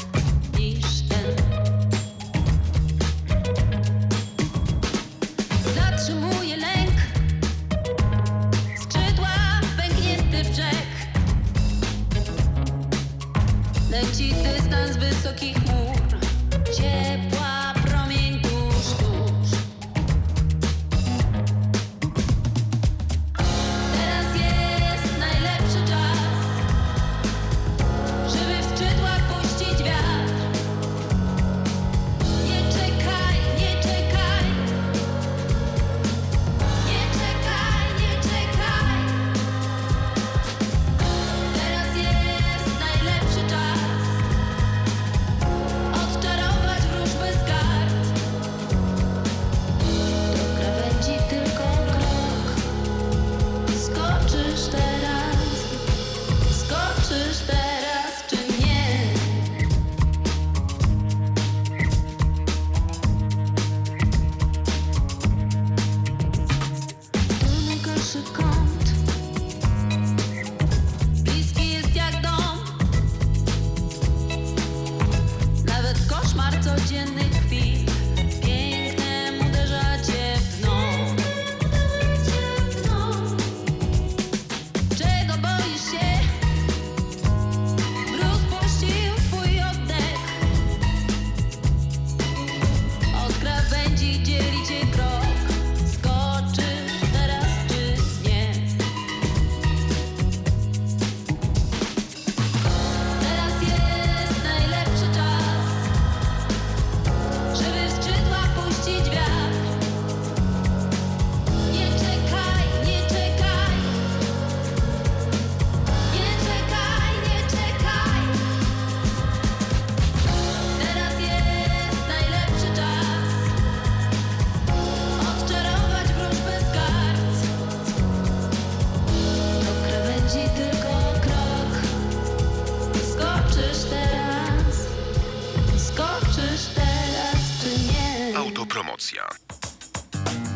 Autopromocja. 138.68 139.22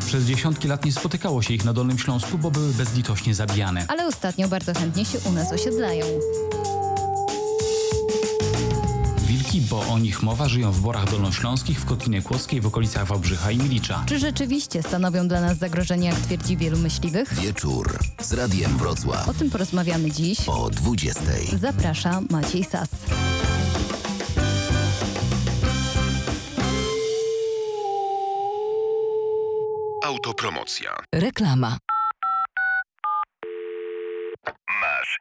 Przez 0.06 0.24
dziesiątki 0.24 0.68
lat 0.68 0.84
nie 0.84 0.92
spotykało 0.92 1.42
się 1.42 1.54
ich 1.54 1.64
na 1.64 1.72
Dolnym 1.72 1.98
Śląsku, 1.98 2.38
bo 2.38 2.50
były 2.50 2.72
bezlitośnie 2.72 3.34
zabijane. 3.34 3.84
ale 3.88 4.06
ostatnio 4.06 4.48
bardzo 4.48 4.74
chętnie 4.74 5.04
się 5.04 5.18
u 5.18 5.32
nas 5.32 5.52
osiedlają. 5.52 6.06
Wilki, 9.26 9.60
bo 9.60 9.80
o 9.88 9.98
nich 9.98 10.22
mowa, 10.22 10.48
żyją 10.48 10.72
w 10.72 10.80
borach 10.80 11.10
dolnośląskich, 11.10 11.80
w 11.80 11.84
Kotlinie 11.84 12.22
Kłodzkiej, 12.22 12.60
w 12.60 12.66
okolicach 12.66 13.06
Wałbrzycha 13.06 13.50
i 13.50 13.58
Milicza. 13.58 14.02
Czy 14.06 14.18
rzeczywiście 14.18 14.82
stanowią 14.82 15.28
dla 15.28 15.40
nas 15.40 15.58
zagrożenie, 15.58 16.06
jak 16.08 16.16
twierdzi 16.18 16.56
wielu 16.56 16.78
myśliwych? 16.78 17.34
Wieczór 17.34 17.98
z 18.22 18.32
Radiem 18.32 18.78
Wrocław 18.78 19.28
O 19.28 19.34
tym 19.34 19.50
porozmawiamy 19.50 20.10
dziś. 20.10 20.38
o 20.48 20.70
20. 20.70 21.20
Zaprasza 21.60 22.20
Maciej 22.30 22.64
Sas. 22.64 22.88
Autopromocja. 30.32 30.96
Reklama. 31.14 31.76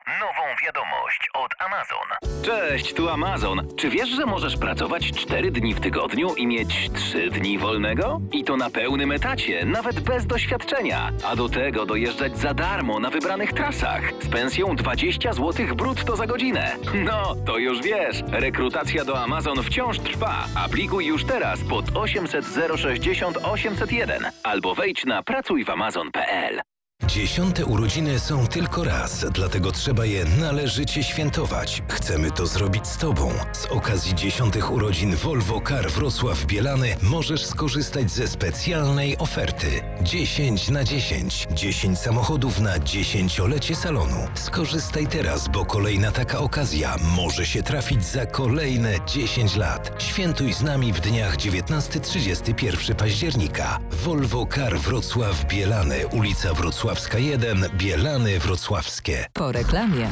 Nową 0.07 0.55
wiadomość 0.65 1.29
od 1.33 1.51
Amazon. 1.59 2.31
Cześć, 2.45 2.93
tu 2.93 3.09
Amazon. 3.09 3.67
Czy 3.77 3.89
wiesz, 3.89 4.09
że 4.09 4.25
możesz 4.25 4.57
pracować 4.57 5.11
4 5.11 5.51
dni 5.51 5.73
w 5.73 5.79
tygodniu 5.79 6.35
i 6.35 6.47
mieć 6.47 6.89
3 6.93 7.29
dni 7.29 7.57
wolnego? 7.57 8.21
I 8.31 8.43
to 8.43 8.57
na 8.57 8.69
pełnym 8.69 9.11
etacie, 9.11 9.65
nawet 9.65 9.99
bez 9.99 10.25
doświadczenia. 10.27 11.11
A 11.25 11.35
do 11.35 11.49
tego 11.49 11.85
dojeżdżać 11.85 12.37
za 12.37 12.53
darmo 12.53 12.99
na 12.99 13.09
wybranych 13.09 13.53
trasach 13.53 14.01
z 14.19 14.29
pensją 14.29 14.75
20 14.75 15.33
zł 15.33 15.75
brutto 15.75 16.15
za 16.15 16.27
godzinę. 16.27 16.75
No, 16.93 17.35
to 17.45 17.57
już 17.57 17.81
wiesz. 17.81 18.23
Rekrutacja 18.31 19.05
do 19.05 19.23
Amazon 19.23 19.63
wciąż 19.63 19.99
trwa. 19.99 20.45
Aplikuj 20.55 21.05
już 21.05 21.25
teraz 21.25 21.59
pod 21.69 21.85
800 21.97 22.45
060 22.75 23.37
801 23.43 24.25
albo 24.43 24.75
wejdź 24.75 25.05
na 25.05 25.23
pracujwamazon.pl. 25.23 26.61
Dziesiąte 27.07 27.65
urodziny 27.65 28.19
są 28.19 28.47
tylko 28.47 28.83
raz, 28.83 29.25
dlatego 29.33 29.71
trzeba 29.71 30.05
je 30.05 30.25
należycie 30.25 31.03
świętować. 31.03 31.83
Chcemy 31.89 32.31
to 32.31 32.47
zrobić 32.47 32.87
z 32.87 32.97
Tobą. 32.97 33.31
Z 33.53 33.65
okazji 33.65 34.15
dziesiątych 34.15 34.71
urodzin 34.71 35.15
Volvo 35.15 35.61
Car 35.67 35.91
Wrocław 35.91 36.45
Bielany 36.45 36.95
możesz 37.01 37.45
skorzystać 37.45 38.11
ze 38.11 38.27
specjalnej 38.27 39.17
oferty. 39.17 39.81
10 40.03 40.69
na 40.69 40.83
10. 40.83 41.47
10 41.51 41.99
samochodów 41.99 42.59
na 42.59 42.79
dziesięciolecie 42.79 43.75
salonu. 43.75 44.27
Skorzystaj 44.33 45.07
teraz, 45.07 45.47
bo 45.47 45.65
kolejna 45.65 46.11
taka 46.11 46.39
okazja 46.39 46.95
może 47.15 47.45
się 47.45 47.63
trafić 47.63 48.05
za 48.05 48.25
kolejne 48.25 48.95
10 49.07 49.55
lat. 49.55 50.03
Świętuj 50.03 50.53
z 50.53 50.61
nami 50.61 50.93
w 50.93 50.99
dniach 50.99 51.37
19-31 51.37 52.95
października. 52.95 53.79
Volvo 53.91 54.45
Car 54.55 54.79
Wrocław 54.79 55.45
Bielany, 55.45 56.07
ulica 56.07 56.53
Wrocławska 56.53 57.17
1, 57.17 57.65
Bielany 57.77 58.39
Wrocławskie. 58.39 59.25
Po 59.33 59.51
reklamie. 59.51 60.07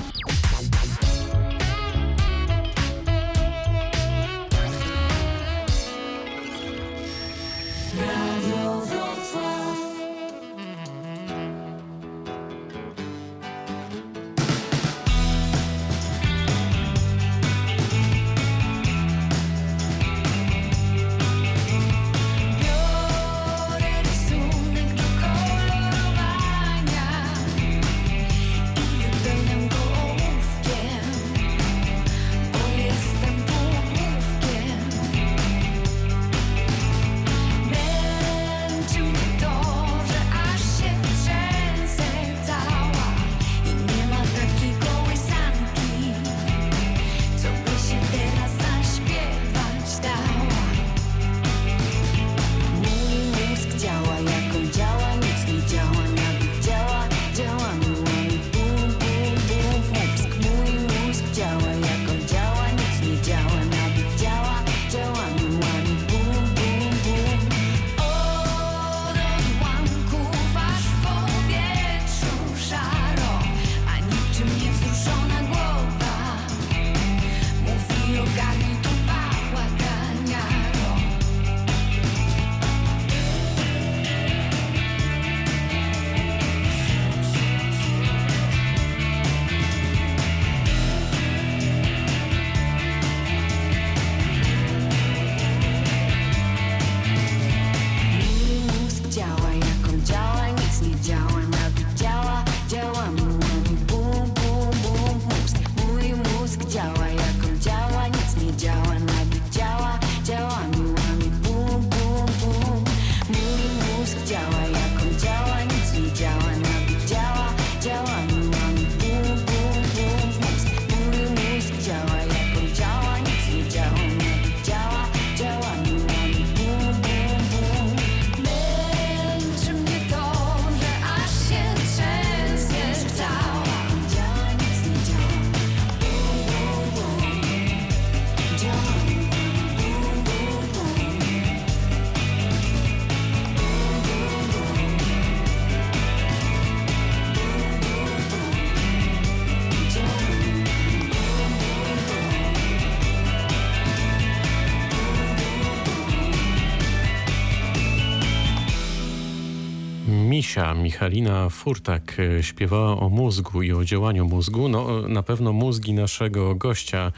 Michalina 160.57 161.49
Furtak 161.49 162.17
e, 162.19 162.43
śpiewała 162.43 162.99
o 162.99 163.09
mózgu 163.09 163.61
i 163.61 163.71
o 163.71 163.85
działaniu 163.85 164.25
mózgu. 164.25 164.69
No, 164.69 165.01
na 165.07 165.23
pewno 165.23 165.53
mózgi 165.53 165.93
naszego 165.93 166.55
gościa 166.55 167.11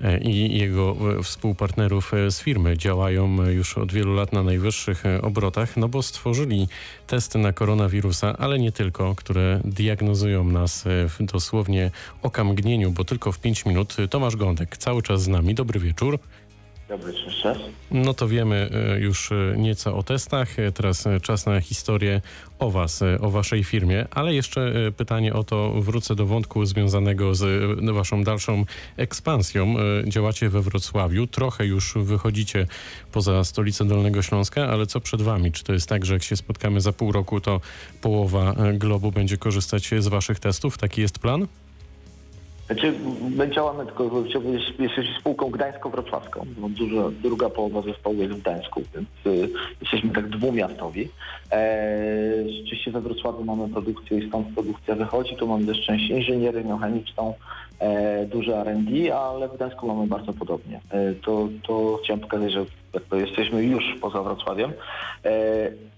e, 0.00 0.18
i 0.18 0.58
jego 0.58 0.96
e, 1.18 1.22
współpartnerów 1.22 2.12
z 2.30 2.40
firmy 2.40 2.78
działają 2.78 3.42
już 3.46 3.78
od 3.78 3.92
wielu 3.92 4.14
lat 4.14 4.32
na 4.32 4.42
najwyższych 4.42 5.04
obrotach, 5.22 5.76
no 5.76 5.88
bo 5.88 6.02
stworzyli 6.02 6.68
testy 7.06 7.38
na 7.38 7.52
koronawirusa, 7.52 8.36
ale 8.38 8.58
nie 8.58 8.72
tylko, 8.72 9.14
które 9.14 9.60
diagnozują 9.64 10.44
nas 10.44 10.84
w 10.86 11.16
dosłownie 11.20 11.90
okamgnieniu, 12.22 12.90
bo 12.90 13.04
tylko 13.04 13.32
w 13.32 13.40
5 13.40 13.64
minut. 13.64 13.96
Tomasz 14.10 14.36
Gądek 14.36 14.76
cały 14.76 15.02
czas 15.02 15.22
z 15.22 15.28
nami. 15.28 15.54
Dobry 15.54 15.80
wieczór. 15.80 16.18
Dobry, 16.88 17.12
cześć. 17.42 17.60
No 17.90 18.14
to 18.14 18.28
wiemy 18.28 18.70
e, 18.72 19.00
już 19.00 19.32
e, 19.32 19.54
nieco 19.56 19.96
o 19.96 20.02
testach. 20.02 20.58
E, 20.58 20.72
Teraz 20.72 21.04
czas 21.22 21.46
na 21.46 21.60
historię 21.60 22.20
o 22.58 22.70
Was, 22.70 23.00
o 23.20 23.30
Waszej 23.30 23.64
firmie, 23.64 24.06
ale 24.10 24.34
jeszcze 24.34 24.72
pytanie 24.96 25.34
o 25.34 25.44
to, 25.44 25.72
wrócę 25.80 26.14
do 26.14 26.26
wątku 26.26 26.66
związanego 26.66 27.34
z 27.34 27.44
Waszą 27.92 28.24
dalszą 28.24 28.64
ekspansją. 28.96 29.74
Działacie 30.06 30.48
we 30.48 30.62
Wrocławiu, 30.62 31.26
trochę 31.26 31.66
już 31.66 31.94
wychodzicie 31.96 32.66
poza 33.12 33.44
stolicę 33.44 33.84
Dolnego 33.84 34.22
Śląska, 34.22 34.68
ale 34.68 34.86
co 34.86 35.00
przed 35.00 35.22
Wami? 35.22 35.52
Czy 35.52 35.64
to 35.64 35.72
jest 35.72 35.88
tak, 35.88 36.06
że 36.06 36.14
jak 36.14 36.22
się 36.22 36.36
spotkamy 36.36 36.80
za 36.80 36.92
pół 36.92 37.12
roku, 37.12 37.40
to 37.40 37.60
połowa 38.00 38.54
globu 38.74 39.12
będzie 39.12 39.36
korzystać 39.36 39.90
z 39.98 40.08
Waszych 40.08 40.40
testów? 40.40 40.78
Taki 40.78 41.00
jest 41.00 41.18
plan? 41.18 41.46
Znaczy, 42.68 42.94
my 43.36 43.50
działamy 43.50 43.86
tylko, 43.86 44.22
jesteśmy 44.78 45.18
spółką 45.20 45.50
gdańsko-wrocławską. 45.50 46.46
No, 46.60 46.68
duża, 46.68 47.02
druga 47.22 47.50
połowa 47.50 47.82
zespołu 47.82 48.16
jest 48.16 48.34
w 48.34 48.40
Gdańsku, 48.40 48.82
więc 48.94 49.08
y, 49.26 49.52
jesteśmy 49.80 50.10
tak 50.10 50.28
dwumiastowi. 50.28 51.08
E, 51.52 52.50
rzeczywiście 52.58 52.90
we 52.90 53.00
Wrocławiu 53.00 53.44
mamy 53.44 53.68
produkcję 53.68 54.18
i 54.18 54.28
stąd 54.28 54.54
produkcja 54.54 54.94
wychodzi. 54.94 55.36
Tu 55.36 55.46
mamy 55.46 55.66
też 55.66 55.86
część 55.86 56.10
inżynieryjną, 56.10 56.78
chemiczną, 56.78 57.34
e, 57.78 58.26
duże 58.26 58.56
R&D, 58.56 59.16
ale 59.16 59.48
w 59.48 59.56
Gdańsku 59.56 59.86
mamy 59.86 60.06
bardzo 60.06 60.32
podobnie. 60.32 60.80
E, 60.90 61.14
to, 61.14 61.48
to 61.66 62.00
chciałem 62.04 62.20
pokazać, 62.20 62.52
że 62.52 62.64
jesteśmy 63.12 63.64
już 63.64 63.84
poza 64.00 64.22
Wrocławiem. 64.22 64.72
E, 65.24 65.32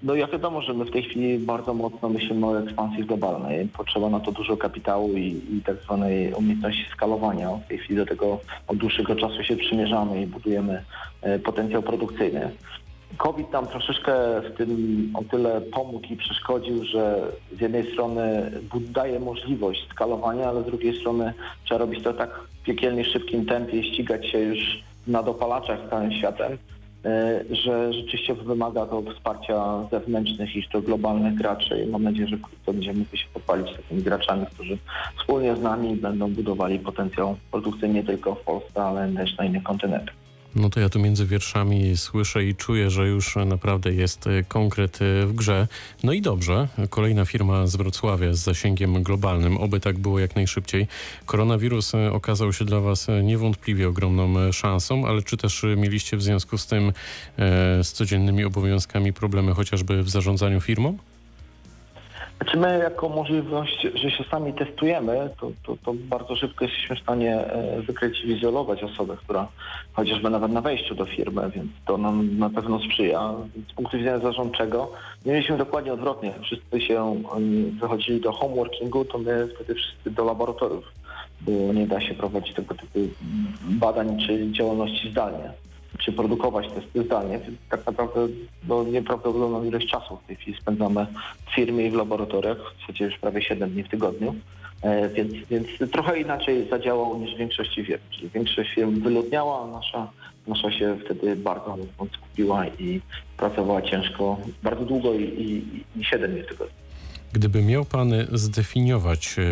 no 0.02 0.14
ja 0.14 0.26
wiadomo, 0.26 0.62
że 0.62 0.74
my 0.74 0.84
w 0.84 0.90
tej 0.90 1.02
chwili 1.02 1.38
bardzo 1.38 1.74
mocno 1.74 2.08
myślimy 2.08 2.46
o 2.46 2.60
ekspansji 2.60 3.04
globalnej. 3.04 3.68
Potrzeba 3.68 4.10
na 4.10 4.20
to 4.20 4.32
dużo 4.32 4.56
kapitału 4.56 5.12
i, 5.12 5.40
i 5.50 5.62
tak 5.66 5.76
zwanej 5.76 6.34
umiejętności 6.34 6.86
skalowania. 6.92 7.50
W 7.50 7.68
tej 7.68 7.78
chwili 7.78 7.96
do 7.96 8.06
tego 8.06 8.40
od 8.66 8.76
dłuższego 8.76 9.16
czasu 9.16 9.44
się 9.44 9.56
przymierzamy 9.56 10.22
i 10.22 10.26
budujemy 10.26 10.84
e, 11.22 11.38
potencjał 11.38 11.82
produkcyjny. 11.82 12.50
COVID 13.16 13.52
nam 13.52 13.66
troszeczkę 13.66 14.12
w 14.40 14.56
tym 14.56 15.10
o 15.14 15.24
tyle 15.24 15.60
pomógł 15.60 16.06
i 16.10 16.16
przeszkodził, 16.16 16.84
że 16.84 17.32
z 17.56 17.60
jednej 17.60 17.92
strony 17.92 18.50
daje 18.80 19.20
możliwość 19.20 19.88
skalowania, 19.90 20.48
ale 20.48 20.62
z 20.62 20.66
drugiej 20.66 21.00
strony 21.00 21.32
trzeba 21.64 21.78
robić 21.78 22.04
to 22.04 22.12
tak 22.12 22.30
w 22.60 22.62
piekielnie 22.62 23.04
szybkim 23.04 23.46
tempie 23.46 23.80
i 23.80 23.92
ścigać 23.92 24.26
się 24.26 24.38
już 24.38 24.58
na 25.06 25.22
dopalaczach 25.22 25.78
całym 25.90 26.12
światem, 26.12 26.58
że 27.50 27.92
rzeczywiście 27.92 28.34
wymaga 28.34 28.86
to 28.86 29.02
wsparcia 29.02 29.88
zewnętrznych 29.90 30.56
i 30.56 30.68
to 30.72 30.82
globalnych 30.82 31.34
graczy 31.34 31.84
i 31.84 31.90
mam 31.90 32.02
nadzieję, 32.02 32.28
że 32.28 32.36
wkrótce 32.36 32.72
będziemy 32.72 32.98
mogli 32.98 33.18
się 33.18 33.26
pochwalić 33.34 33.76
takimi 33.76 34.02
graczami, 34.02 34.46
którzy 34.46 34.78
wspólnie 35.18 35.56
z 35.56 35.60
nami 35.60 35.96
będą 35.96 36.32
budowali 36.32 36.78
potencjał 36.78 37.36
produkcyjny 37.50 37.94
nie 37.94 38.04
tylko 38.04 38.34
w 38.34 38.40
Polsce, 38.40 38.82
ale 38.82 39.12
też 39.12 39.36
na 39.36 39.44
innych 39.44 39.62
kontynentach. 39.62 40.19
No 40.54 40.70
to 40.70 40.80
ja 40.80 40.88
tu 40.88 41.00
między 41.00 41.26
wierszami 41.26 41.96
słyszę 41.96 42.44
i 42.44 42.54
czuję, 42.54 42.90
że 42.90 43.08
już 43.08 43.36
naprawdę 43.46 43.92
jest 43.92 44.26
e, 44.26 44.44
konkret 44.44 44.98
e, 45.02 45.26
w 45.26 45.32
grze. 45.32 45.68
No 46.04 46.12
i 46.12 46.22
dobrze, 46.22 46.68
kolejna 46.90 47.24
firma 47.24 47.66
z 47.66 47.76
Wrocławia 47.76 48.34
z 48.34 48.38
zasięgiem 48.38 49.02
globalnym, 49.02 49.56
oby 49.56 49.80
tak 49.80 49.98
było 49.98 50.18
jak 50.18 50.36
najszybciej. 50.36 50.86
Koronawirus 51.26 51.94
e, 51.94 52.12
okazał 52.12 52.52
się 52.52 52.64
dla 52.64 52.80
Was 52.80 53.06
niewątpliwie 53.22 53.88
ogromną 53.88 54.52
szansą, 54.52 55.06
ale 55.06 55.22
czy 55.22 55.36
też 55.36 55.64
mieliście 55.76 56.16
w 56.16 56.22
związku 56.22 56.58
z 56.58 56.66
tym 56.66 56.92
z 57.82 57.92
codziennymi 57.92 58.44
obowiązkami 58.44 59.12
problemy 59.12 59.54
chociażby 59.54 60.02
w 60.02 60.10
zarządzaniu 60.10 60.60
firmą? 60.60 60.98
Znaczy 62.42 62.56
my 62.56 62.78
jako 62.78 63.08
możliwość, 63.08 63.86
że 63.94 64.10
się 64.10 64.24
sami 64.30 64.52
testujemy, 64.52 65.30
to, 65.40 65.50
to, 65.62 65.76
to, 65.84 65.94
bardzo 65.94 66.36
szybko 66.36 66.64
jesteśmy 66.64 66.96
w 66.96 67.00
stanie 67.00 67.34
e, 67.34 67.82
wykryć 67.82 68.20
i 68.24 68.30
izolować 68.30 68.82
osobę, 68.82 69.16
która 69.16 69.48
chociażby 69.92 70.30
nawet 70.30 70.52
na 70.52 70.60
wejściu 70.60 70.94
do 70.94 71.06
firmy, 71.06 71.50
więc 71.54 71.70
to 71.86 71.98
nam 71.98 72.38
na 72.38 72.50
pewno 72.50 72.80
sprzyja. 72.80 73.34
Z 73.70 73.72
punktu 73.72 73.98
widzenia 73.98 74.18
zarządczego 74.18 74.92
mieliśmy 75.26 75.56
dokładnie 75.56 75.92
odwrotnie. 75.92 76.32
Wszyscy 76.42 76.80
się 76.80 77.22
wychodzili 77.80 78.20
do 78.20 78.32
homeworkingu, 78.32 79.04
to 79.04 79.18
my 79.18 79.48
wtedy 79.54 79.74
wszyscy 79.74 80.10
do 80.10 80.24
laboratoriów, 80.24 80.84
bo 81.40 81.72
nie 81.72 81.86
da 81.86 82.00
się 82.00 82.14
prowadzić 82.14 82.54
tego 82.54 82.74
typu 82.74 82.98
badań 83.62 84.18
czy 84.26 84.52
działalności 84.52 85.10
zdalnie 85.10 85.52
czy 85.98 86.12
produkować 86.12 86.68
testy 86.68 87.02
zdalnie. 87.02 87.40
Tak 87.70 87.86
naprawdę 87.86 88.28
no, 88.68 88.84
nieprawdopodobną 88.84 89.64
ilość 89.64 89.88
czasu 89.88 90.16
w 90.16 90.26
tej 90.26 90.36
chwili 90.36 90.56
spędzamy 90.60 91.06
w 91.46 91.54
firmie 91.54 91.86
i 91.86 91.90
w 91.90 91.94
laboratoriach, 91.94 92.58
w 92.58 92.80
zasadzie 92.80 93.04
już 93.04 93.18
prawie 93.18 93.42
7 93.42 93.70
dni 93.70 93.82
w 93.82 93.88
tygodniu. 93.88 94.34
E, 94.82 95.08
więc, 95.08 95.32
więc 95.50 95.66
trochę 95.92 96.20
inaczej 96.20 96.68
zadziałał 96.70 97.18
niż 97.18 97.34
w 97.34 97.38
większości 97.38 97.84
firm. 97.84 98.02
Czyli 98.10 98.28
większość 98.28 98.74
firm 98.74 99.00
wyludniała, 99.00 99.62
a 99.62 99.66
nasza, 99.66 100.10
nasza 100.46 100.72
się 100.72 100.96
wtedy 101.04 101.36
bardzo 101.36 101.76
skupiła 102.16 102.66
i 102.66 103.00
pracowała 103.36 103.82
ciężko, 103.82 104.36
bardzo 104.62 104.84
długo 104.84 105.14
i, 105.14 105.22
i, 105.22 106.00
i 106.00 106.04
7 106.04 106.32
dni 106.32 106.42
w 106.42 106.46
tygodniu. 106.46 106.79
Gdyby 107.32 107.62
miał 107.62 107.84
Pan 107.84 108.12
zdefiniować, 108.32 109.36
e, 109.38 109.42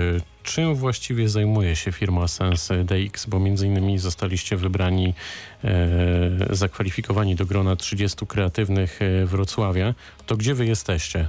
czym 0.42 0.74
właściwie 0.74 1.28
zajmuje 1.28 1.76
się 1.76 1.92
firma 1.92 2.28
Sense 2.28 2.84
DX, 2.84 3.26
bo 3.26 3.40
między 3.40 3.66
innymi 3.66 3.98
zostaliście 3.98 4.56
wybrani, 4.56 5.14
e, 5.64 5.70
zakwalifikowani 6.50 7.34
do 7.34 7.46
grona 7.46 7.76
30 7.76 8.26
kreatywnych 8.26 9.02
e, 9.02 9.26
Wrocławia, 9.26 9.94
to 10.26 10.36
gdzie 10.36 10.54
Wy 10.54 10.66
jesteście? 10.66 11.28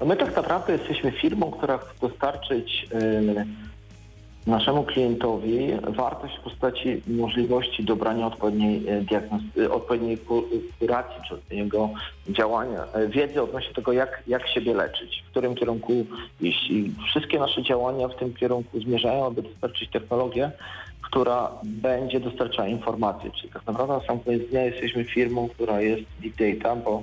No 0.00 0.06
my 0.06 0.16
tak 0.16 0.36
naprawdę 0.36 0.72
jesteśmy 0.72 1.12
firmą, 1.12 1.50
która 1.50 1.78
chce 1.78 2.08
dostarczyć 2.08 2.88
naszemu 4.46 4.84
klientowi 4.84 5.72
wartość 5.96 6.36
w 6.36 6.40
postaci 6.40 7.02
możliwości 7.06 7.84
dobrania 7.84 8.26
odpowiedniej, 8.26 8.82
e, 8.88 9.62
e, 9.62 9.72
odpowiedniej 9.72 10.18
kuracji 10.78 11.22
czy 11.28 11.34
odpowiedniego 11.34 11.90
działania, 12.28 12.84
e, 12.92 13.08
wiedzy 13.08 13.42
odnośnie 13.42 13.74
tego, 13.74 13.92
jak, 13.92 14.22
jak 14.26 14.48
siebie 14.48 14.74
leczyć, 14.74 15.24
w 15.26 15.30
którym 15.30 15.54
kierunku 15.54 16.06
iść. 16.40 16.70
I 16.70 16.92
wszystkie 17.06 17.38
nasze 17.38 17.62
działania 17.62 18.08
w 18.08 18.16
tym 18.16 18.34
kierunku 18.34 18.80
zmierzają, 18.80 19.26
aby 19.26 19.42
dostarczyć 19.42 19.90
technologię, 19.90 20.50
która 21.02 21.50
będzie 21.64 22.20
dostarczała 22.20 22.68
informacji. 22.68 23.30
Czyli 23.32 23.52
tak 23.52 23.66
naprawdę 23.66 23.94
na 23.94 24.00
sam 24.00 24.20
koniec 24.20 24.50
dnia 24.50 24.62
jesteśmy 24.62 25.04
firmą, 25.04 25.48
która 25.48 25.80
jest 25.80 26.02
big 26.20 26.34
data, 26.36 26.76
bo 26.76 27.02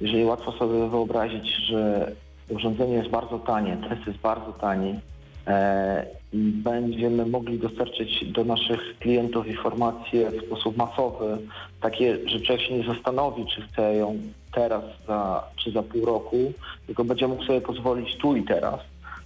jeżeli 0.00 0.24
łatwo 0.24 0.52
sobie 0.52 0.88
wyobrazić, 0.88 1.56
że 1.56 2.12
urządzenie 2.48 2.94
jest 2.94 3.10
bardzo 3.10 3.38
tanie, 3.38 3.76
test 3.88 4.06
jest 4.06 4.18
bardzo 4.18 4.52
tani, 4.52 5.00
E, 5.46 6.06
będziemy 6.34 7.26
mogli 7.26 7.58
dostarczyć 7.58 8.32
do 8.32 8.44
naszych 8.44 8.80
klientów 8.98 9.46
informacje 9.46 10.30
w 10.30 10.46
sposób 10.46 10.76
masowy, 10.76 11.38
takie, 11.80 12.28
że 12.28 12.40
człowiek 12.40 12.66
się 12.66 12.78
nie 12.78 12.84
zastanowi, 12.84 13.46
czy 13.46 13.62
chce 13.62 13.94
ją 13.94 14.18
teraz 14.52 14.82
za, 15.06 15.44
czy 15.56 15.70
za 15.70 15.82
pół 15.82 16.04
roku, 16.04 16.52
tylko 16.86 17.04
będzie 17.04 17.28
mógł 17.28 17.44
sobie 17.44 17.60
pozwolić 17.60 18.16
tu 18.16 18.36
i 18.36 18.42
teraz, 18.42 18.80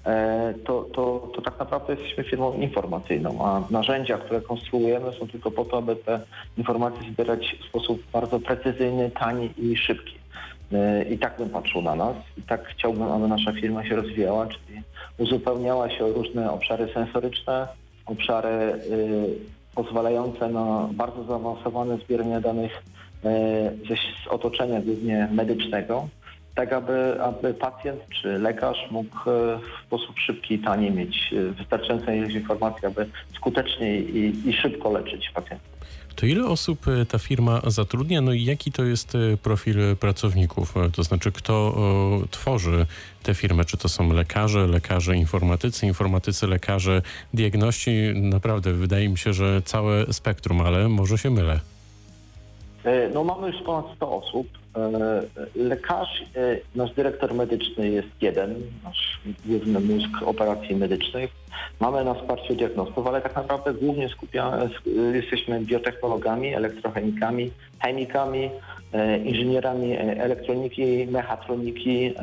e, 0.06 0.54
to, 0.64 0.86
to, 0.94 1.28
to 1.34 1.42
tak 1.42 1.58
naprawdę 1.58 1.94
jesteśmy 1.94 2.24
firmą 2.24 2.52
informacyjną, 2.52 3.46
a 3.46 3.62
narzędzia, 3.70 4.18
które 4.18 4.40
konstruujemy 4.40 5.12
są 5.12 5.28
tylko 5.28 5.50
po 5.50 5.64
to, 5.64 5.78
aby 5.78 5.96
te 5.96 6.20
informacje 6.56 7.10
zbierać 7.12 7.56
w 7.60 7.68
sposób 7.68 8.02
bardzo 8.12 8.40
precyzyjny, 8.40 9.10
tani 9.10 9.50
i 9.58 9.76
szybki. 9.76 10.14
E, 10.72 11.02
I 11.02 11.18
tak 11.18 11.38
bym 11.38 11.50
patrzył 11.50 11.82
na 11.82 11.94
nas 11.94 12.16
i 12.38 12.42
tak 12.42 12.68
chciałbym, 12.68 13.02
aby 13.02 13.28
nasza 13.28 13.52
firma 13.52 13.84
się 13.84 13.96
rozwijała, 13.96 14.46
czyli 14.46 14.82
uzupełniała 15.18 15.90
się 15.90 16.04
o 16.04 16.12
różne 16.12 16.52
obszary 16.52 16.88
sensoryczne, 16.94 17.68
obszary 18.06 18.48
y, 18.48 19.58
pozwalające 19.74 20.48
na 20.48 20.88
bardzo 20.92 21.24
zaawansowane 21.24 21.96
zbieranie 21.96 22.40
danych 22.40 22.72
y, 22.72 23.96
z 24.24 24.28
otoczenia, 24.28 24.80
głównie 24.80 25.28
medycznego, 25.32 26.08
tak 26.54 26.72
aby, 26.72 27.22
aby 27.22 27.54
pacjent 27.54 28.00
czy 28.08 28.28
lekarz 28.28 28.90
mógł 28.90 29.16
y, 29.16 29.22
w 29.58 29.86
sposób 29.86 30.18
szybki 30.18 30.54
i 30.54 30.58
tani 30.58 30.90
mieć 30.90 31.34
wystarczającą 31.58 32.12
ilość 32.12 32.34
informacji, 32.34 32.86
aby 32.86 33.06
skutecznie 33.36 33.98
i, 34.00 34.48
i 34.48 34.52
szybko 34.52 34.92
leczyć 34.92 35.30
pacjentów. 35.34 35.77
To 36.18 36.26
ile 36.26 36.46
osób 36.46 36.88
e, 36.88 37.06
ta 37.06 37.18
firma 37.18 37.60
zatrudnia, 37.66 38.20
no 38.20 38.32
i 38.32 38.44
jaki 38.44 38.72
to 38.72 38.84
jest 38.84 39.14
e, 39.14 39.36
profil 39.36 39.96
pracowników? 40.00 40.76
E, 40.76 40.90
to 40.90 41.02
znaczy, 41.02 41.32
kto 41.32 41.74
tworzy 42.30 42.86
te 43.22 43.34
firmy? 43.34 43.64
Czy 43.64 43.76
to 43.76 43.88
są 43.88 44.12
lekarze, 44.12 44.66
lekarze 44.66 45.16
informatycy, 45.16 45.86
informatycy, 45.86 46.46
lekarze 46.46 47.02
diagności? 47.34 47.90
Naprawdę 48.14 48.72
wydaje 48.72 49.08
mi 49.08 49.18
się, 49.18 49.32
że 49.32 49.62
całe 49.62 50.12
spektrum, 50.12 50.60
ale 50.60 50.88
może 50.88 51.18
się 51.18 51.30
mylę. 51.30 51.60
No 53.14 53.24
mamy 53.24 53.46
już 53.46 53.62
ponad 53.62 53.84
100 53.96 54.16
osób. 54.16 54.48
E, 54.78 55.22
Lekarz, 55.56 56.22
e, 56.36 56.58
nasz 56.74 56.94
dyrektor 56.94 57.34
medyczny 57.34 57.88
jest 57.88 58.08
jeden, 58.20 58.54
nasz 58.84 59.20
główny 59.46 59.80
mózg 59.80 60.10
operacji 60.26 60.76
medycznych. 60.76 61.30
Mamy 61.80 62.04
na 62.04 62.14
wsparciu 62.14 62.54
diagnostów, 62.54 63.06
ale 63.06 63.20
tak 63.20 63.36
naprawdę 63.36 63.74
głównie 63.74 64.08
skupiamy, 64.08 64.56
sk- 64.66 65.14
jesteśmy 65.14 65.60
biotechnologami, 65.60 66.54
elektrochemikami, 66.54 67.50
chemikami, 67.82 68.50
e, 68.92 69.18
inżynierami 69.18 69.96
elektroniki, 69.98 71.06
mechatroniki, 71.10 72.14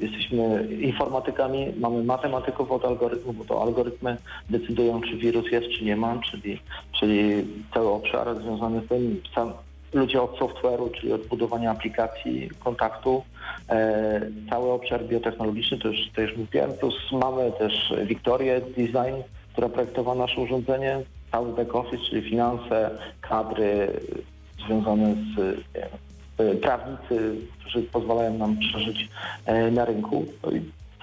jesteśmy 0.00 0.68
informatykami, 0.80 1.72
mamy 1.80 2.04
matematyków 2.04 2.72
od 2.72 2.84
algorytmów, 2.84 3.38
bo 3.38 3.44
to 3.44 3.62
algorytmy 3.62 4.16
decydują, 4.50 5.00
czy 5.00 5.16
wirus 5.16 5.52
jest, 5.52 5.68
czy 5.68 5.84
nie 5.84 5.96
ma, 5.96 6.18
czyli, 6.30 6.60
czyli 7.00 7.44
cały 7.74 7.88
obszar 7.88 8.36
związany 8.42 8.80
z 8.80 8.88
tym, 8.88 9.20
ludzie 9.94 10.22
od 10.22 10.38
software'u, 10.38 10.90
czyli 10.90 11.12
od 11.12 11.26
budowania 11.26 11.70
aplikacji, 11.70 12.50
kontaktu, 12.64 13.22
e, 13.68 14.20
cały 14.50 14.70
obszar 14.70 15.04
biotechnologiczny, 15.04 15.78
to 15.78 15.88
już, 15.88 15.98
to 16.14 16.20
już 16.20 16.36
mówiłem, 16.36 16.72
plus 16.72 16.94
mamy 17.12 17.52
też 17.52 17.94
Wiktorię 18.04 18.60
Design, 18.60 19.22
która 19.52 19.68
projektowała 19.68 20.16
nasze 20.16 20.40
urządzenie, 20.40 21.00
cały 21.32 21.52
back 21.52 21.74
office, 21.74 22.04
czyli 22.10 22.30
finanse, 22.30 22.90
kadry 23.20 24.00
związane 24.66 25.14
z 25.14 25.56
wiem, 25.74 25.88
prawnicy, 26.62 27.36
którzy 27.60 27.82
pozwalają 27.82 28.38
nam 28.38 28.58
przeżyć 28.58 29.08
e, 29.46 29.70
na 29.70 29.84
rynku. 29.84 30.26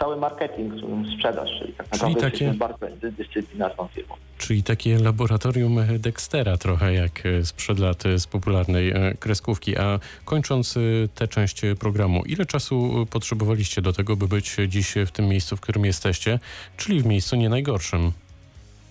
Cały 0.01 0.17
marketing, 0.17 0.73
sprzedaż, 1.15 1.49
czyli 1.59 1.73
tak 1.73 1.89
Czyli 1.89 2.01
naprawdę 2.01 2.21
takie- 2.31 2.45
jesteśmy 2.45 2.57
bardzo 2.57 2.87
dyscyplinarną 3.17 3.87
firmą. 3.87 4.15
Czyli 4.37 4.63
takie 4.63 4.99
laboratorium 4.99 5.77
Dextera 5.99 6.57
trochę 6.57 6.93
jak 6.93 7.25
e, 7.25 7.45
sprzed 7.45 7.79
lat 7.79 8.05
e, 8.05 8.19
z 8.19 8.27
popularnej 8.27 8.89
e, 8.89 9.13
kreskówki. 9.19 9.77
A 9.77 9.99
kończąc 10.25 10.75
tę 11.15 11.27
część 11.27 11.61
programu, 11.79 12.23
ile 12.25 12.45
czasu 12.45 13.05
potrzebowaliście 13.09 13.81
do 13.81 13.93
tego, 13.93 14.15
by 14.15 14.27
być 14.27 14.55
dziś 14.67 14.93
w 15.07 15.11
tym 15.11 15.27
miejscu, 15.27 15.57
w 15.57 15.61
którym 15.61 15.85
jesteście, 15.85 16.39
czyli 16.77 17.01
w 17.01 17.05
miejscu 17.05 17.35
nie 17.35 17.49
najgorszym? 17.49 18.11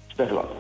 Cztery 0.09 0.35
lata. 0.35 0.55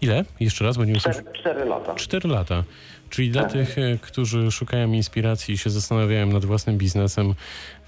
Ile? 0.00 0.24
Jeszcze 0.40 0.64
raz. 0.64 0.76
Cztery, 0.98 1.24
cztery 1.32 1.64
lata. 1.64 1.94
Cztery 1.94 2.28
lata. 2.28 2.64
Czyli 3.10 3.30
dla 3.30 3.42
Tak. 3.42 3.52
tych, 3.52 3.78
e, 3.78 3.98
którzy 4.00 4.50
szukają 4.50 4.92
inspiracji 4.92 5.54
i 5.54 5.58
się 5.58 5.70
zastanawiają 5.70 6.26
nad 6.26 6.44
własnym 6.44 6.78
biznesem, 6.78 7.34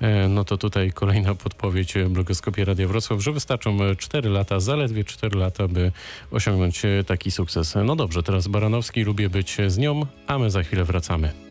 e, 0.00 0.28
no 0.28 0.44
to 0.44 0.56
tutaj 0.58 0.92
kolejna 0.92 1.34
podpowiedź 1.34 1.96
e, 1.96 2.08
blogoskopie 2.08 2.64
Radia 2.64 2.88
Wrocław, 2.88 3.20
że 3.22 3.32
wystarczą 3.32 3.82
e, 3.84 3.96
cztery 3.96 4.30
lata, 4.30 4.60
zaledwie 4.60 5.04
cztery 5.04 5.38
lata, 5.38 5.68
by 5.68 5.92
osiągnąć 6.30 6.82
taki 7.06 7.30
sukces. 7.30 7.74
No 7.84 7.96
dobrze, 7.96 8.22
teraz 8.22 8.48
Baranowski, 8.48 9.04
lubię 9.04 9.30
być 9.30 9.56
z 9.66 9.78
nią, 9.78 10.06
a 10.26 10.38
my 10.38 10.50
za 10.50 10.62
chwilę 10.62 10.84
wracamy. 10.84 11.47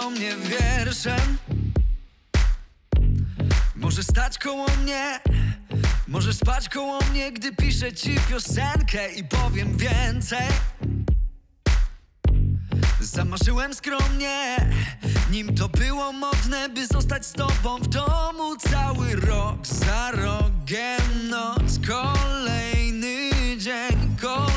Do 0.00 0.10
mnie 0.10 0.32
wierszem. 0.36 1.38
Możesz 3.76 4.06
stać 4.06 4.38
koło 4.38 4.66
mnie 4.82 5.20
Możesz 6.08 6.36
spać 6.36 6.68
koło 6.68 6.98
mnie, 7.10 7.32
gdy 7.32 7.52
piszę 7.52 7.92
ci 7.92 8.16
piosenkę 8.30 9.12
I 9.12 9.24
powiem 9.24 9.76
więcej. 9.76 10.46
Zamarzyłem 13.00 13.74
skromnie 13.74 14.56
Nim 15.30 15.54
to 15.54 15.68
było 15.68 16.12
modne, 16.12 16.68
by 16.68 16.86
zostać 16.86 17.26
z 17.26 17.32
tobą 17.32 17.78
w 17.78 17.88
domu 17.88 18.56
Cały 18.56 19.16
rok 19.16 19.66
za 19.66 20.10
rogiem. 20.10 21.28
Noc 21.30 21.78
Kolejny 21.86 23.30
dzień, 23.58 24.16
kolejna 24.20 24.47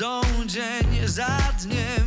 nocą 0.00 0.20
Dzień 0.46 1.08
za 1.08 1.38
dniem 1.62 1.99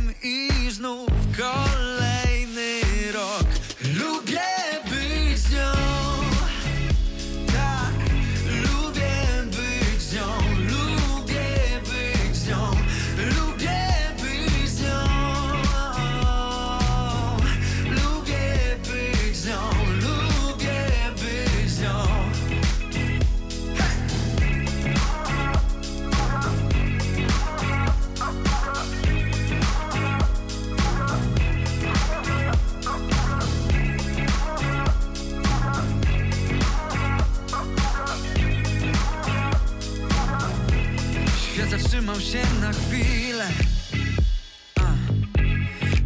Świat 41.54 41.70
zatrzymał 41.70 42.20
się 42.20 42.42
na 42.60 42.72
chwilę. 42.72 43.48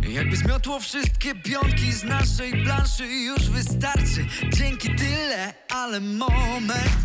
Jakby 0.09 0.37
zmiotło 0.37 0.81
wszystkie 0.81 1.35
piątki 1.35 1.93
z 1.93 2.05
naszej 2.05 2.65
planszy 2.65 3.07
Już 3.07 3.51
wystarczy, 3.51 4.27
dzięki 4.57 4.95
tyle, 4.95 5.55
ale 5.69 6.01
moment. 6.01 6.99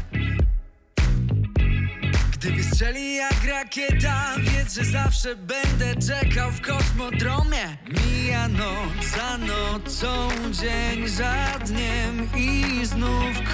Gdy 2.34 2.51
wystrzeli 2.51 3.15
jak 3.15 3.45
rakieta 3.47 4.36
Wiedz, 4.38 4.73
że 4.75 4.86
zawsze 4.86 5.36
będę 5.36 5.95
czekał 6.08 6.51
w 6.51 6.62
kosmodromie. 6.62 7.77
Mija 7.88 8.47
noc 8.47 9.06
za 9.17 9.38
nocą, 9.38 10.29
dzień 10.51 11.08
za 11.08 11.60
dniem 11.65 12.29
I 12.38 12.86
znów 12.86 13.23
niech 13.34 13.53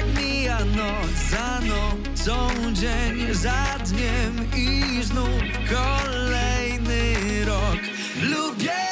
tak 0.00 0.08
mija 0.16 0.58
noc 0.58 1.10
za 1.30 1.60
nocą, 1.60 2.48
dzień 2.72 3.34
za 3.34 3.78
dniem 3.86 4.48
I 4.56 5.02
znów 5.02 5.42
kolejny 5.70 7.44
rok. 7.44 7.80
Lubię 8.22 8.89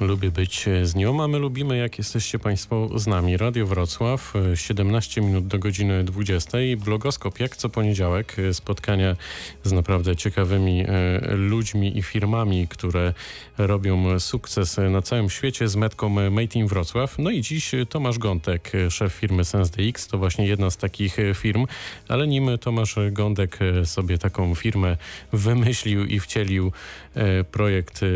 Lubię 0.00 0.30
być 0.30 0.64
z 0.82 0.94
nią, 0.94 1.22
a 1.22 1.28
my 1.28 1.38
lubimy, 1.38 1.76
jak 1.76 1.98
jesteście 1.98 2.38
Państwo 2.38 2.98
z 2.98 3.06
nami. 3.06 3.36
Radio 3.36 3.66
Wrocław, 3.66 4.34
17 4.54 5.20
minut 5.20 5.46
do 5.46 5.58
godziny 5.58 6.04
20. 6.04 6.58
Blogoskop, 6.84 7.40
jak 7.40 7.56
co 7.56 7.68
poniedziałek, 7.68 8.36
spotkania 8.52 9.16
z 9.64 9.72
naprawdę 9.72 10.16
ciekawymi 10.16 10.84
e, 10.88 11.34
ludźmi 11.36 11.98
i 11.98 12.02
firmami, 12.02 12.68
które 12.68 13.14
robią 13.58 14.20
sukces 14.20 14.76
na 14.90 15.02
całym 15.02 15.30
świecie 15.30 15.68
z 15.68 15.76
metką 15.76 16.08
Made 16.08 16.58
in 16.58 16.66
Wrocław. 16.66 17.18
No 17.18 17.30
i 17.30 17.40
dziś 17.40 17.70
Tomasz 17.88 18.18
Gątek, 18.18 18.72
szef 18.90 19.12
firmy 19.12 19.44
SenseDX, 19.44 20.08
to 20.08 20.18
właśnie 20.18 20.46
jedna 20.46 20.70
z 20.70 20.76
takich 20.76 21.16
firm, 21.34 21.66
ale 22.08 22.26
nim 22.26 22.58
Tomasz 22.60 22.96
Gądek 23.12 23.58
sobie 23.84 24.18
taką 24.18 24.54
firmę 24.54 24.96
wymyślił 25.32 26.04
i 26.04 26.20
wcielił 26.20 26.72
e, 27.14 27.44
projekt 27.44 28.02
e, 28.02 28.06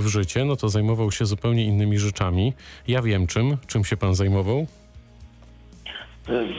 w 0.00 0.06
życie, 0.06 0.44
no 0.44 0.56
to 0.56 0.65
zajmował 0.68 1.12
się 1.12 1.26
zupełnie 1.26 1.64
innymi 1.64 1.98
rzeczami. 1.98 2.52
Ja 2.88 3.02
wiem 3.02 3.26
czym. 3.26 3.56
Czym 3.66 3.84
się 3.84 3.96
pan 3.96 4.14
zajmował? 4.14 4.66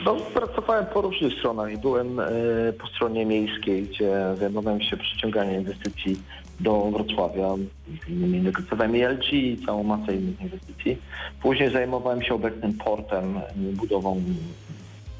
No, 0.04 0.14
pracowałem 0.14 0.86
po 0.86 1.00
różnych 1.00 1.32
stronach 1.38 1.72
i 1.72 1.76
byłem 1.76 2.20
e, 2.20 2.26
po 2.80 2.86
stronie 2.86 3.26
miejskiej, 3.26 3.82
gdzie 3.82 4.12
zajmowałem 4.38 4.82
się 4.82 4.96
przyciąganiem 4.96 5.60
inwestycji 5.60 6.16
do 6.60 6.90
Wrocławia. 6.90 7.48
Innymi 8.08 8.40
negocjowałem 8.40 8.94
LG 8.96 9.32
i 9.32 9.58
całą 9.66 9.82
masę 9.82 10.14
innych 10.14 10.40
inwestycji. 10.40 10.98
Później 11.42 11.70
zajmowałem 11.70 12.22
się 12.22 12.34
obecnym 12.34 12.72
portem, 12.72 13.40
budową 13.56 14.22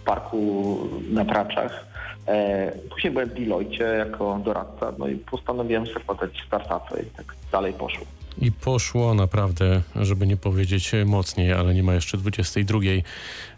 parku 0.04 0.78
na 1.10 1.24
Praczach. 1.24 1.86
E, 2.26 2.72
Później 2.90 3.12
byłem 3.12 3.28
w 3.28 3.34
Deloitte 3.34 3.96
jako 3.96 4.40
doradca, 4.44 4.92
no 4.98 5.08
i 5.08 5.16
postanowiłem 5.16 5.86
zakładać 5.86 6.30
startupy 6.46 7.02
i 7.12 7.16
tak 7.16 7.34
dalej 7.52 7.72
poszło. 7.72 8.06
I 8.40 8.52
poszło 8.52 9.14
naprawdę, 9.14 9.82
żeby 9.96 10.26
nie 10.26 10.36
powiedzieć 10.36 10.92
mocniej, 11.06 11.52
ale 11.52 11.74
nie 11.74 11.82
ma 11.82 11.94
jeszcze 11.94 12.18
22. 12.18 12.78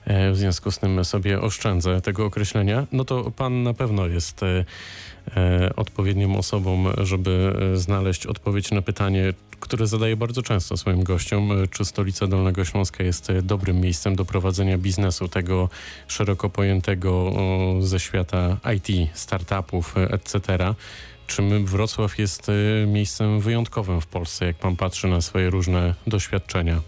e, 0.04 0.32
W 0.32 0.36
związku 0.36 0.70
z 0.70 0.78
tym 0.78 1.04
sobie 1.04 1.40
oszczędzę 1.40 2.00
tego 2.00 2.24
określenia. 2.24 2.86
No 2.92 3.04
to 3.04 3.30
pan 3.30 3.62
na 3.62 3.74
pewno 3.74 4.06
jest 4.06 4.42
e, 4.42 4.64
e, 5.36 5.76
odpowiednią 5.76 6.36
osobą, 6.38 6.84
żeby 6.98 7.54
znaleźć 7.74 8.26
odpowiedź 8.26 8.70
na 8.70 8.82
pytanie, 8.82 9.32
które 9.60 9.86
zadaję 9.86 10.16
bardzo 10.16 10.42
często 10.42 10.76
swoim 10.76 11.02
gościom, 11.02 11.50
czy 11.70 11.84
stolica 11.84 12.26
Dolnego 12.26 12.64
Śląska 12.64 13.04
jest 13.04 13.32
dobrym 13.42 13.80
miejscem 13.80 14.16
do 14.16 14.24
prowadzenia 14.24 14.78
biznesu, 14.78 15.28
tego 15.28 15.68
szeroko 16.08 16.50
pojętego 16.50 17.33
ze 17.81 18.00
świata 18.00 18.56
IT, 18.76 19.10
startupów, 19.14 19.94
etc. 19.96 20.40
Czy 21.31 21.42
my- 21.42 21.60
Wrocław 21.60 22.18
jest 22.18 22.48
e, 22.48 22.87
miejscem 22.87 23.40
wyjątkowym 23.40 24.00
w 24.00 24.06
Polsce, 24.06 24.46
jak 24.46 24.56
pan 24.56 24.76
patrzy 24.76 25.08
na 25.08 25.20
swoje 25.20 25.50
różne 25.50 25.94
doświadczenia? 26.06 26.81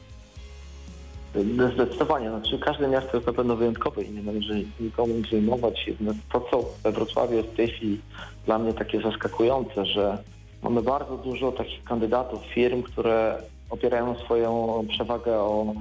Zdecydowanie, 1.75 2.31
znaczy 2.31 2.59
każde 2.59 2.89
miasto 2.89 3.17
jest 3.17 3.27
na 3.27 3.33
pewno 3.33 3.57
wyjątkowe 3.57 4.03
i 4.03 4.11
nie 4.11 4.23
należy 4.23 4.65
nikomu 4.81 5.15
zajmować. 5.31 5.87
Jednak 5.87 6.17
to, 6.33 6.41
co 6.51 6.65
we 6.85 6.93
Wrocławiu 6.93 7.35
jest 7.37 7.49
w 7.49 7.57
tej 7.57 7.69
chwili 7.69 8.01
dla 8.47 8.59
mnie 8.59 8.73
takie 8.73 9.01
zaskakujące, 9.01 9.87
że 9.87 10.19
mamy 10.63 10.83
bardzo 10.83 11.17
dużo 11.17 11.53
takich 11.53 11.85
kandydatów, 11.85 12.41
firm, 12.55 12.83
które 12.83 13.43
opierają 13.71 14.19
swoją 14.19 14.85
przewagę 14.89 15.39
o 15.39 15.75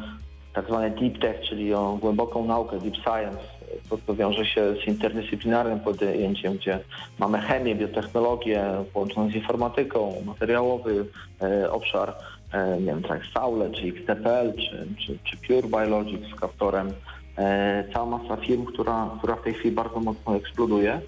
tak 0.54 0.66
zwane 0.68 0.90
deep 0.90 1.20
tech, 1.20 1.42
czyli 1.50 1.74
o 1.74 1.98
głęboką 2.02 2.46
naukę, 2.46 2.80
deep 2.80 2.96
science, 2.96 3.44
to, 3.90 3.98
co 4.08 4.16
wiąże 4.16 4.46
się 4.46 4.74
z 4.84 4.88
interdyscyplinarnym 4.88 5.80
podjęciem, 5.80 6.54
gdzie 6.54 6.80
mamy 7.20 7.40
chemię, 7.40 7.76
biotechnologię 7.76 8.64
połączoną 8.94 9.30
z 9.30 9.36
informatyką, 9.36 10.14
materiałowy 10.26 11.06
e, 11.42 11.72
obszar, 11.72 12.16
e, 12.54 12.78
nie 12.80 12.86
wiem, 12.86 13.04
tak 13.04 13.22
Saule, 13.34 13.72
czy 13.72 13.88
XTPL, 13.88 14.54
czy, 14.54 14.88
czy, 14.98 15.18
czy 15.24 15.38
Pure 15.38 15.68
Biologics 15.68 16.36
z 16.36 16.40
Captorem. 16.40 16.92
E, 17.38 17.84
cała 17.94 18.06
masa 18.06 18.38
firm, 18.38 18.66
która, 18.66 19.10
która 19.18 19.36
w 19.36 19.44
tej 19.44 19.54
chwili 19.54 19.76
bardzo 19.76 20.00
mocno 20.00 20.36
eksploduje. 20.36 21.02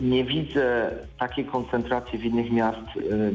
Nie 0.00 0.24
widzę 0.24 0.90
takiej 1.18 1.44
koncentracji 1.44 2.18
w 2.18 2.24
innych 2.24 2.52
miast, 2.52 2.78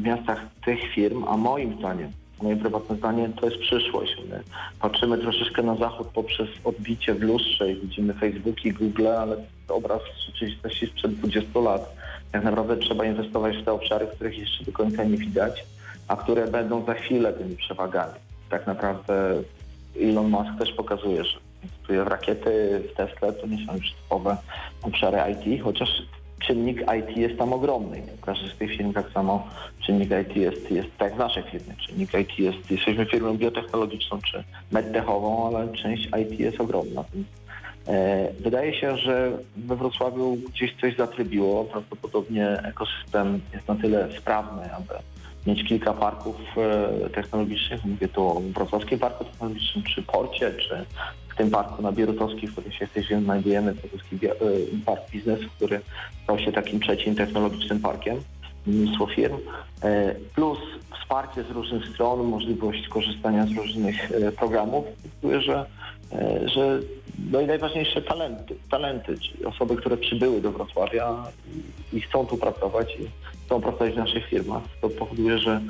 miastach 0.02 0.46
tych 0.64 0.80
firm, 0.94 1.24
a 1.28 1.36
moim 1.36 1.78
zdaniem, 1.78 2.10
moje 2.44 2.56
prywatne 2.56 2.96
zdanie, 2.96 3.30
to 3.40 3.46
jest 3.46 3.58
przyszłość. 3.58 4.16
My 4.30 4.42
patrzymy 4.80 5.18
troszeczkę 5.18 5.62
na 5.62 5.76
zachód 5.76 6.08
poprzez 6.08 6.48
odbicie 6.64 7.14
w 7.14 7.22
lustrze 7.22 7.72
i 7.72 7.80
widzimy 7.80 8.14
Facebooki, 8.14 8.72
Google, 8.72 9.06
ale 9.06 9.36
obraz 9.68 10.00
rzeczywistości 10.26 10.86
sprzed 10.86 11.14
20 11.14 11.60
lat. 11.60 11.96
Tak 12.32 12.44
naprawdę 12.44 12.76
trzeba 12.76 13.04
inwestować 13.04 13.56
w 13.56 13.64
te 13.64 13.72
obszary, 13.72 14.06
których 14.06 14.38
jeszcze 14.38 14.64
do 14.64 14.72
końca 14.72 15.04
nie 15.04 15.16
widać, 15.16 15.64
a 16.08 16.16
które 16.16 16.46
będą 16.46 16.84
za 16.84 16.94
chwilę 16.94 17.32
tymi 17.32 17.56
przewagami. 17.56 18.14
Tak 18.50 18.66
naprawdę 18.66 19.42
Elon 20.00 20.30
Musk 20.30 20.58
też 20.58 20.72
pokazuje, 20.72 21.24
że 21.24 21.38
inwestuje 21.62 22.04
w 22.04 22.08
rakiety, 22.08 22.82
w 22.92 22.96
Tesla, 22.96 23.32
to 23.32 23.46
nie 23.46 23.66
są 23.66 23.74
już 23.76 23.92
typowe 23.92 24.36
obszary 24.82 25.18
IT, 25.32 25.62
chociaż 25.62 25.88
czynnik 26.46 26.80
IT 26.80 27.16
jest 27.16 27.38
tam 27.38 27.52
ogromny. 27.52 28.02
W 28.16 28.20
każdej 28.20 28.50
z 28.50 28.52
firm 28.52 28.92
tak 28.92 29.10
samo 29.10 29.48
czynnik 29.86 30.10
IT 30.22 30.36
jest, 30.36 30.70
jest 30.70 30.88
tak 30.98 31.14
w 31.14 31.18
naszej 31.18 31.42
firmie. 31.42 31.74
Czynnik 31.86 32.14
IT 32.14 32.38
jest, 32.38 32.70
jesteśmy 32.70 33.06
firmą 33.06 33.36
biotechnologiczną 33.36 34.18
czy 34.30 34.44
medtechową, 34.72 35.46
ale 35.46 35.72
część 35.72 36.08
IT 36.22 36.40
jest 36.40 36.60
ogromna. 36.60 37.04
E, 37.88 38.28
Wydaje 38.40 38.80
się, 38.80 38.96
że 38.96 39.32
we 39.56 39.76
Wrocławiu 39.76 40.36
gdzieś 40.36 40.74
coś 40.80 40.96
zatrybiło. 40.96 41.64
Prawdopodobnie 41.64 42.48
ekosystem 42.48 43.40
jest 43.54 43.68
na 43.68 43.74
tyle 43.74 44.08
sprawny, 44.18 44.74
aby 44.74 44.94
mieć 45.46 45.64
kilka 45.68 45.92
parków 45.92 46.36
e, 46.56 47.10
technologicznych. 47.10 47.84
Mówię 47.84 48.08
tu 48.08 48.26
o 48.26 48.40
Wrocławskim 48.40 48.98
Parku 48.98 49.24
Technologicznym, 49.24 49.84
czy 49.84 50.02
Porcie, 50.02 50.52
czy 50.52 50.84
w 51.34 51.36
tym 51.36 51.50
parku 51.50 51.82
na 51.82 51.92
Bierutowskiej, 51.92 52.48
w 52.48 52.52
którym 52.52 52.72
się 52.72 52.86
chwili 52.86 53.24
znajdujemy, 53.24 53.74
Bia- 54.12 54.30
e, 54.30 54.84
Park 54.86 55.10
Biznesu, 55.10 55.44
który 55.56 55.80
stał 56.24 56.38
się 56.38 56.52
takim 56.52 56.80
trzecim 56.80 57.14
technologicznym 57.14 57.80
parkiem. 57.80 58.16
Mnóstwo 58.66 59.06
firm. 59.06 59.36
E, 59.82 60.14
Plus 60.34 60.58
wsparcie 61.00 61.42
z 61.42 61.50
różnych 61.50 61.88
stron, 61.88 62.26
możliwość 62.26 62.88
korzystania 62.88 63.46
z 63.46 63.52
różnych 63.52 64.12
e, 64.12 64.32
programów, 64.32 64.84
że, 65.38 65.66
że 66.44 66.80
no 67.30 67.40
i 67.40 67.46
najważniejsze 67.46 68.02
talenty, 68.02 68.54
talenty, 68.70 69.18
czyli 69.18 69.44
osoby, 69.44 69.76
które 69.76 69.96
przybyły 69.96 70.40
do 70.40 70.52
Wrocławia 70.52 71.24
i, 71.92 71.96
i 71.96 72.00
chcą 72.00 72.26
tu 72.26 72.36
pracować 72.36 72.96
i 73.00 73.08
chcą 73.46 73.60
pracować 73.60 73.92
w 73.92 73.96
naszych 73.96 74.26
firmach. 74.26 74.62
To 74.80 74.88
powoduje, 74.88 75.38
że 75.38 75.60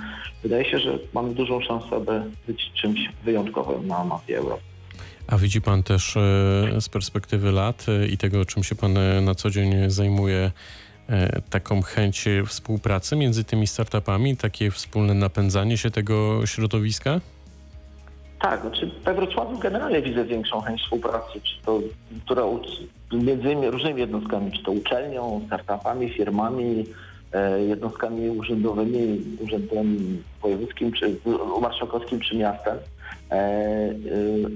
wydaje 0.42 0.64
się, 0.64 0.78
że 0.78 0.98
mamy 1.12 1.34
dużą 1.34 1.60
szansę, 1.60 1.96
aby 1.96 2.22
być 2.46 2.72
czymś 2.72 3.00
wyjątkowym 3.24 3.86
na 3.86 4.04
mapie 4.04 4.38
Europy. 4.38 4.73
A 5.26 5.38
widzi 5.38 5.60
pan 5.60 5.82
też 5.82 6.16
e, 6.16 6.20
z 6.80 6.88
perspektywy 6.88 7.52
lat 7.52 7.86
e, 7.88 8.06
i 8.06 8.18
tego, 8.18 8.44
czym 8.44 8.64
się 8.64 8.74
pan 8.74 8.98
e, 8.98 9.20
na 9.20 9.34
co 9.34 9.50
dzień 9.50 9.90
zajmuje, 9.90 10.50
taką 11.50 11.82
chęć 11.82 12.24
współpracy 12.46 13.16
między 13.16 13.44
tymi 13.44 13.66
startupami, 13.66 14.36
takie 14.36 14.70
wspólne 14.70 15.14
napędzanie 15.14 15.76
się 15.76 15.90
tego 15.90 16.46
środowiska? 16.46 17.20
Tak, 18.40 18.60
znaczy 18.60 18.90
we 19.04 19.14
Wrocławiu 19.14 19.58
generalnie 19.58 20.02
widzę 20.02 20.24
większą 20.24 20.60
chęć 20.60 20.82
współpracy, 20.82 21.40
czy 21.42 21.62
to, 21.64 21.80
która 22.24 22.42
między 23.12 23.70
różnymi 23.70 24.00
jednostkami, 24.00 24.52
czy 24.52 24.62
to 24.62 24.72
uczelnią, 24.72 25.40
startupami, 25.46 26.10
firmami, 26.10 26.84
jednostkami 27.68 28.30
urzędowymi, 28.30 29.20
urzędem 29.40 30.18
wojewódzkim, 30.42 30.92
czy 30.92 31.16
marszałkowskim, 31.60 32.20
czy 32.20 32.36
miastem. 32.36 32.78
E, 33.30 33.34
e, 33.34 33.94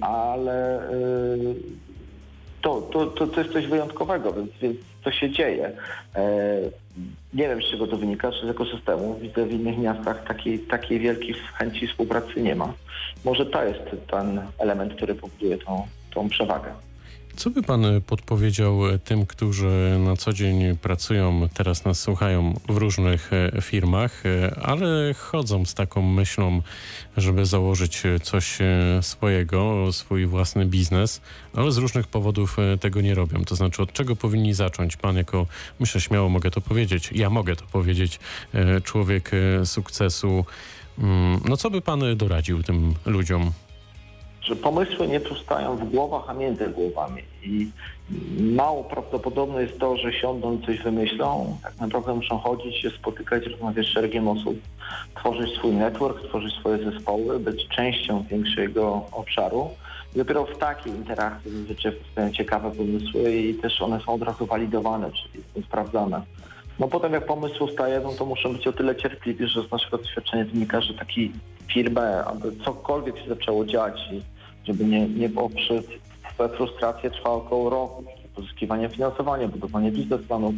ale 0.00 0.78
e, 0.78 0.90
to, 2.62 2.80
to, 2.80 3.06
to, 3.06 3.26
to 3.26 3.40
jest 3.40 3.52
coś 3.52 3.66
wyjątkowego, 3.66 4.32
więc, 4.32 4.50
więc 4.62 4.76
to 5.04 5.12
się 5.12 5.30
dzieje. 5.30 5.72
Nie 7.34 7.48
wiem, 7.48 7.62
z 7.62 7.70
czego 7.70 7.86
to 7.86 7.96
wynika, 7.96 8.32
czy 8.32 8.46
z 8.46 8.50
ekosystemu. 8.50 9.18
Widzę 9.18 9.46
w 9.46 9.52
innych 9.52 9.78
miastach 9.78 10.24
takiej, 10.24 10.58
takiej 10.58 10.98
wielkiej 10.98 11.34
chęci 11.54 11.86
współpracy 11.86 12.42
nie 12.42 12.54
ma. 12.54 12.72
Może 13.24 13.46
to 13.46 13.64
jest 13.64 13.80
ten 14.10 14.42
element, 14.58 14.94
który 14.94 15.14
powoduje 15.14 15.58
tą, 15.58 15.86
tą 16.14 16.28
przewagę. 16.28 16.87
Co 17.38 17.50
by 17.50 17.62
pan 17.62 17.84
e, 17.84 18.00
podpowiedział 18.00 18.88
e, 18.88 18.98
tym, 18.98 19.26
którzy 19.26 19.98
na 20.04 20.16
co 20.16 20.32
dzień 20.32 20.76
pracują, 20.76 21.48
teraz 21.54 21.84
nas 21.84 22.00
słuchają 22.00 22.60
w 22.68 22.76
różnych 22.76 23.30
e, 23.32 23.62
firmach, 23.62 24.22
ale 24.62 25.14
chodzą 25.14 25.64
z 25.64 25.74
taką 25.74 26.02
myślą, 26.02 26.62
żeby 27.16 27.46
założyć 27.46 28.02
coś 28.22 28.58
swojego, 29.00 29.92
swój 29.92 30.26
własny 30.26 30.66
biznes, 30.66 31.20
ale 31.54 31.72
z 31.72 31.76
różnych 31.76 32.06
powodów 32.06 32.56
tego 32.80 33.00
nie 33.00 33.14
robią. 33.14 33.44
To 33.44 33.56
znaczy, 33.56 33.82
od 33.82 33.92
czego 33.92 34.16
powinni 34.16 34.54
zacząć? 34.54 34.96
Pan 34.96 35.16
jako, 35.16 35.46
myślę, 35.80 36.00
śmiało 36.00 36.28
mogę 36.28 36.50
to 36.50 36.60
powiedzieć, 36.60 37.10
ja 37.14 37.30
mogę 37.30 37.56
to 37.56 37.64
powiedzieć, 37.72 38.20
człowiek 38.84 39.30
sukcesu. 39.64 40.44
Mm, 40.98 41.40
No 41.48 41.56
co 41.56 41.70
by 41.70 41.80
pan 41.80 42.16
doradził 42.16 42.62
tym 42.62 42.94
ludziom? 43.06 43.52
Że 44.48 44.56
pomysły 44.56 45.08
nie 45.08 45.20
powstają 45.20 45.76
w 45.76 45.90
głowach, 45.90 46.24
a 46.28 46.34
między 46.34 46.68
głowami. 46.68 47.22
I 47.42 47.70
mało 48.40 48.84
prawdopodobne 48.84 49.62
jest 49.62 49.78
to, 49.78 49.96
że 49.96 50.12
siądą 50.12 50.60
coś 50.66 50.82
wymyślą. 50.82 51.56
Tak 51.62 51.80
naprawdę 51.80 52.14
muszą 52.14 52.38
chodzić, 52.38 52.76
się 52.76 52.90
spotykać, 52.90 53.46
rozmawiać 53.46 53.86
z 53.86 53.88
szeregiem 53.88 54.28
osób, 54.28 54.58
tworzyć 55.14 55.54
swój 55.54 55.72
network, 55.72 56.28
tworzyć 56.28 56.54
swoje 56.54 56.90
zespoły, 56.90 57.38
być 57.38 57.68
częścią 57.68 58.24
większego 58.30 59.06
obszaru. 59.12 59.70
I 60.14 60.18
dopiero 60.18 60.44
w 60.44 60.58
takiej 60.58 60.92
interakcji 60.92 61.50
zazwyczaj 61.50 61.92
powstają 61.92 62.32
ciekawe 62.32 62.70
pomysły 62.70 63.36
i 63.36 63.54
też 63.54 63.82
one 63.82 64.00
są 64.00 64.12
od 64.14 64.22
razu 64.22 64.46
walidowane, 64.46 65.10
czyli 65.12 65.44
są 65.54 65.62
sprawdzane. 65.62 66.22
No 66.78 66.88
potem 66.88 67.12
jak 67.12 67.26
pomysł 67.26 67.64
ustaje, 67.64 68.00
no 68.00 68.12
to 68.12 68.24
muszą 68.26 68.52
być 68.52 68.66
o 68.66 68.72
tyle 68.72 68.96
cierpliwi, 68.96 69.46
że 69.46 69.62
z 69.62 69.70
naszego 69.70 69.98
doświadczenia 69.98 70.44
wynika, 70.44 70.80
że 70.80 70.94
taki 70.94 71.32
firmę, 71.72 72.24
aby 72.24 72.52
cokolwiek 72.64 73.18
się 73.18 73.28
zaczęło 73.28 73.64
dziać 73.64 74.00
i 74.12 74.37
żeby 74.68 74.84
nie, 74.84 75.08
nie 75.08 75.28
było 75.28 75.50
przy 75.50 75.82
we 76.38 76.48
frustrację 76.48 77.10
trwa 77.10 77.30
około 77.30 77.70
roku. 77.70 78.04
Pozyskiwanie 78.34 78.88
finansowania, 78.88 79.48
budowanie 79.48 79.92
biznesplanów, 79.92 80.54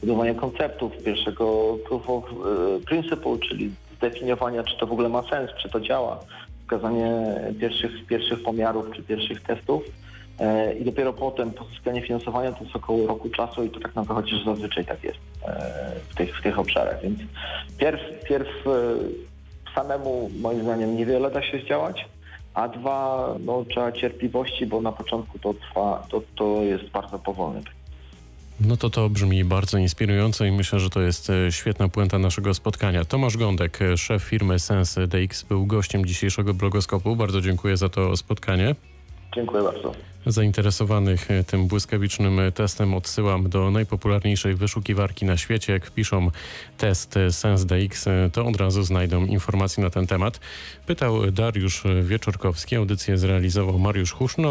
budowanie 0.00 0.34
konceptów, 0.34 0.92
pierwszego 1.04 1.76
proof 1.88 2.10
of 2.10 2.24
e, 2.24 2.80
principle, 2.86 3.38
czyli 3.48 3.70
zdefiniowania, 3.96 4.64
czy 4.64 4.78
to 4.78 4.86
w 4.86 4.92
ogóle 4.92 5.08
ma 5.08 5.22
sens, 5.22 5.50
czy 5.62 5.68
to 5.68 5.80
działa, 5.80 6.20
wskazanie 6.60 7.40
pierwszych, 7.60 8.06
pierwszych 8.06 8.42
pomiarów, 8.42 8.86
czy 8.96 9.02
pierwszych 9.02 9.42
testów. 9.42 9.82
E, 10.40 10.74
I 10.74 10.84
dopiero 10.84 11.12
potem 11.12 11.50
pozyskanie 11.50 12.02
finansowania 12.02 12.52
to 12.52 12.64
jest 12.64 12.76
około 12.76 13.06
roku 13.06 13.30
czasu 13.30 13.64
i 13.64 13.70
to 13.70 13.80
tak 13.80 13.94
naprawdę 13.94 14.22
chociaż 14.22 14.44
zazwyczaj 14.44 14.84
tak 14.84 15.04
jest 15.04 15.18
e, 15.46 15.92
w 16.08 16.14
tych, 16.14 16.38
w 16.38 16.42
tych 16.42 16.58
obszarach. 16.58 17.02
Więc 17.02 17.18
pierw, 17.78 18.00
pierw 18.28 18.48
samemu 19.74 20.30
moim 20.40 20.62
zdaniem 20.62 20.96
niewiele 20.96 21.30
da 21.30 21.42
się 21.42 21.58
zdziałać, 21.58 22.04
a 22.54 22.68
dwa, 22.68 23.28
no, 23.40 23.64
trzeba 23.70 23.92
cierpliwości, 23.92 24.66
bo 24.66 24.80
na 24.80 24.92
początku 24.92 25.38
to 25.38 25.54
trwa, 25.54 26.06
to, 26.10 26.22
to 26.36 26.62
jest 26.62 26.90
bardzo 26.90 27.18
powolne. 27.18 27.60
No 28.60 28.76
to 28.76 28.90
to 28.90 29.08
brzmi 29.08 29.44
bardzo 29.44 29.78
inspirująco 29.78 30.44
i 30.44 30.52
myślę, 30.52 30.80
że 30.80 30.90
to 30.90 31.00
jest 31.00 31.30
e, 31.30 31.52
świetna 31.52 31.88
puenta 31.88 32.18
naszego 32.18 32.54
spotkania. 32.54 33.04
Tomasz 33.04 33.36
Gądek, 33.36 33.82
e, 33.82 33.96
szef 33.96 34.22
firmy 34.22 34.58
Sense 34.58 35.06
DX, 35.06 35.42
był 35.42 35.66
gościem 35.66 36.06
dzisiejszego 36.06 36.54
blogoskopu. 36.54 37.16
Bardzo 37.16 37.40
dziękuję 37.40 37.76
za 37.76 37.88
to 37.88 38.16
spotkanie. 38.16 38.74
Dziękuję 39.34 39.62
bardzo. 39.62 39.92
Zainteresowanych 40.26 41.30
e, 41.30 41.44
tym 41.44 41.66
błyskawicznym 41.66 42.40
e, 42.40 42.52
testem 42.52 42.94
odsyłam 42.94 43.48
do 43.48 43.70
najpopularniejszej 43.70 44.54
wyszukiwarki 44.54 45.24
na 45.24 45.36
świecie. 45.36 45.72
Jak 45.72 45.86
wpiszą 45.86 46.30
test 46.78 47.16
e, 47.16 47.32
SenseDX, 47.32 48.04
to 48.32 48.46
od 48.46 48.56
razu 48.56 48.82
znajdą 48.82 49.26
informacje 49.26 49.84
na 49.84 49.90
ten 49.90 50.06
temat. 50.06 50.40
Pytał 50.86 51.30
Dariusz 51.30 51.82
Wieczorkowski, 52.02 52.76
audycję 52.76 53.18
zrealizował 53.18 53.78
Mariusz 53.78 54.12
Huszno. 54.12 54.48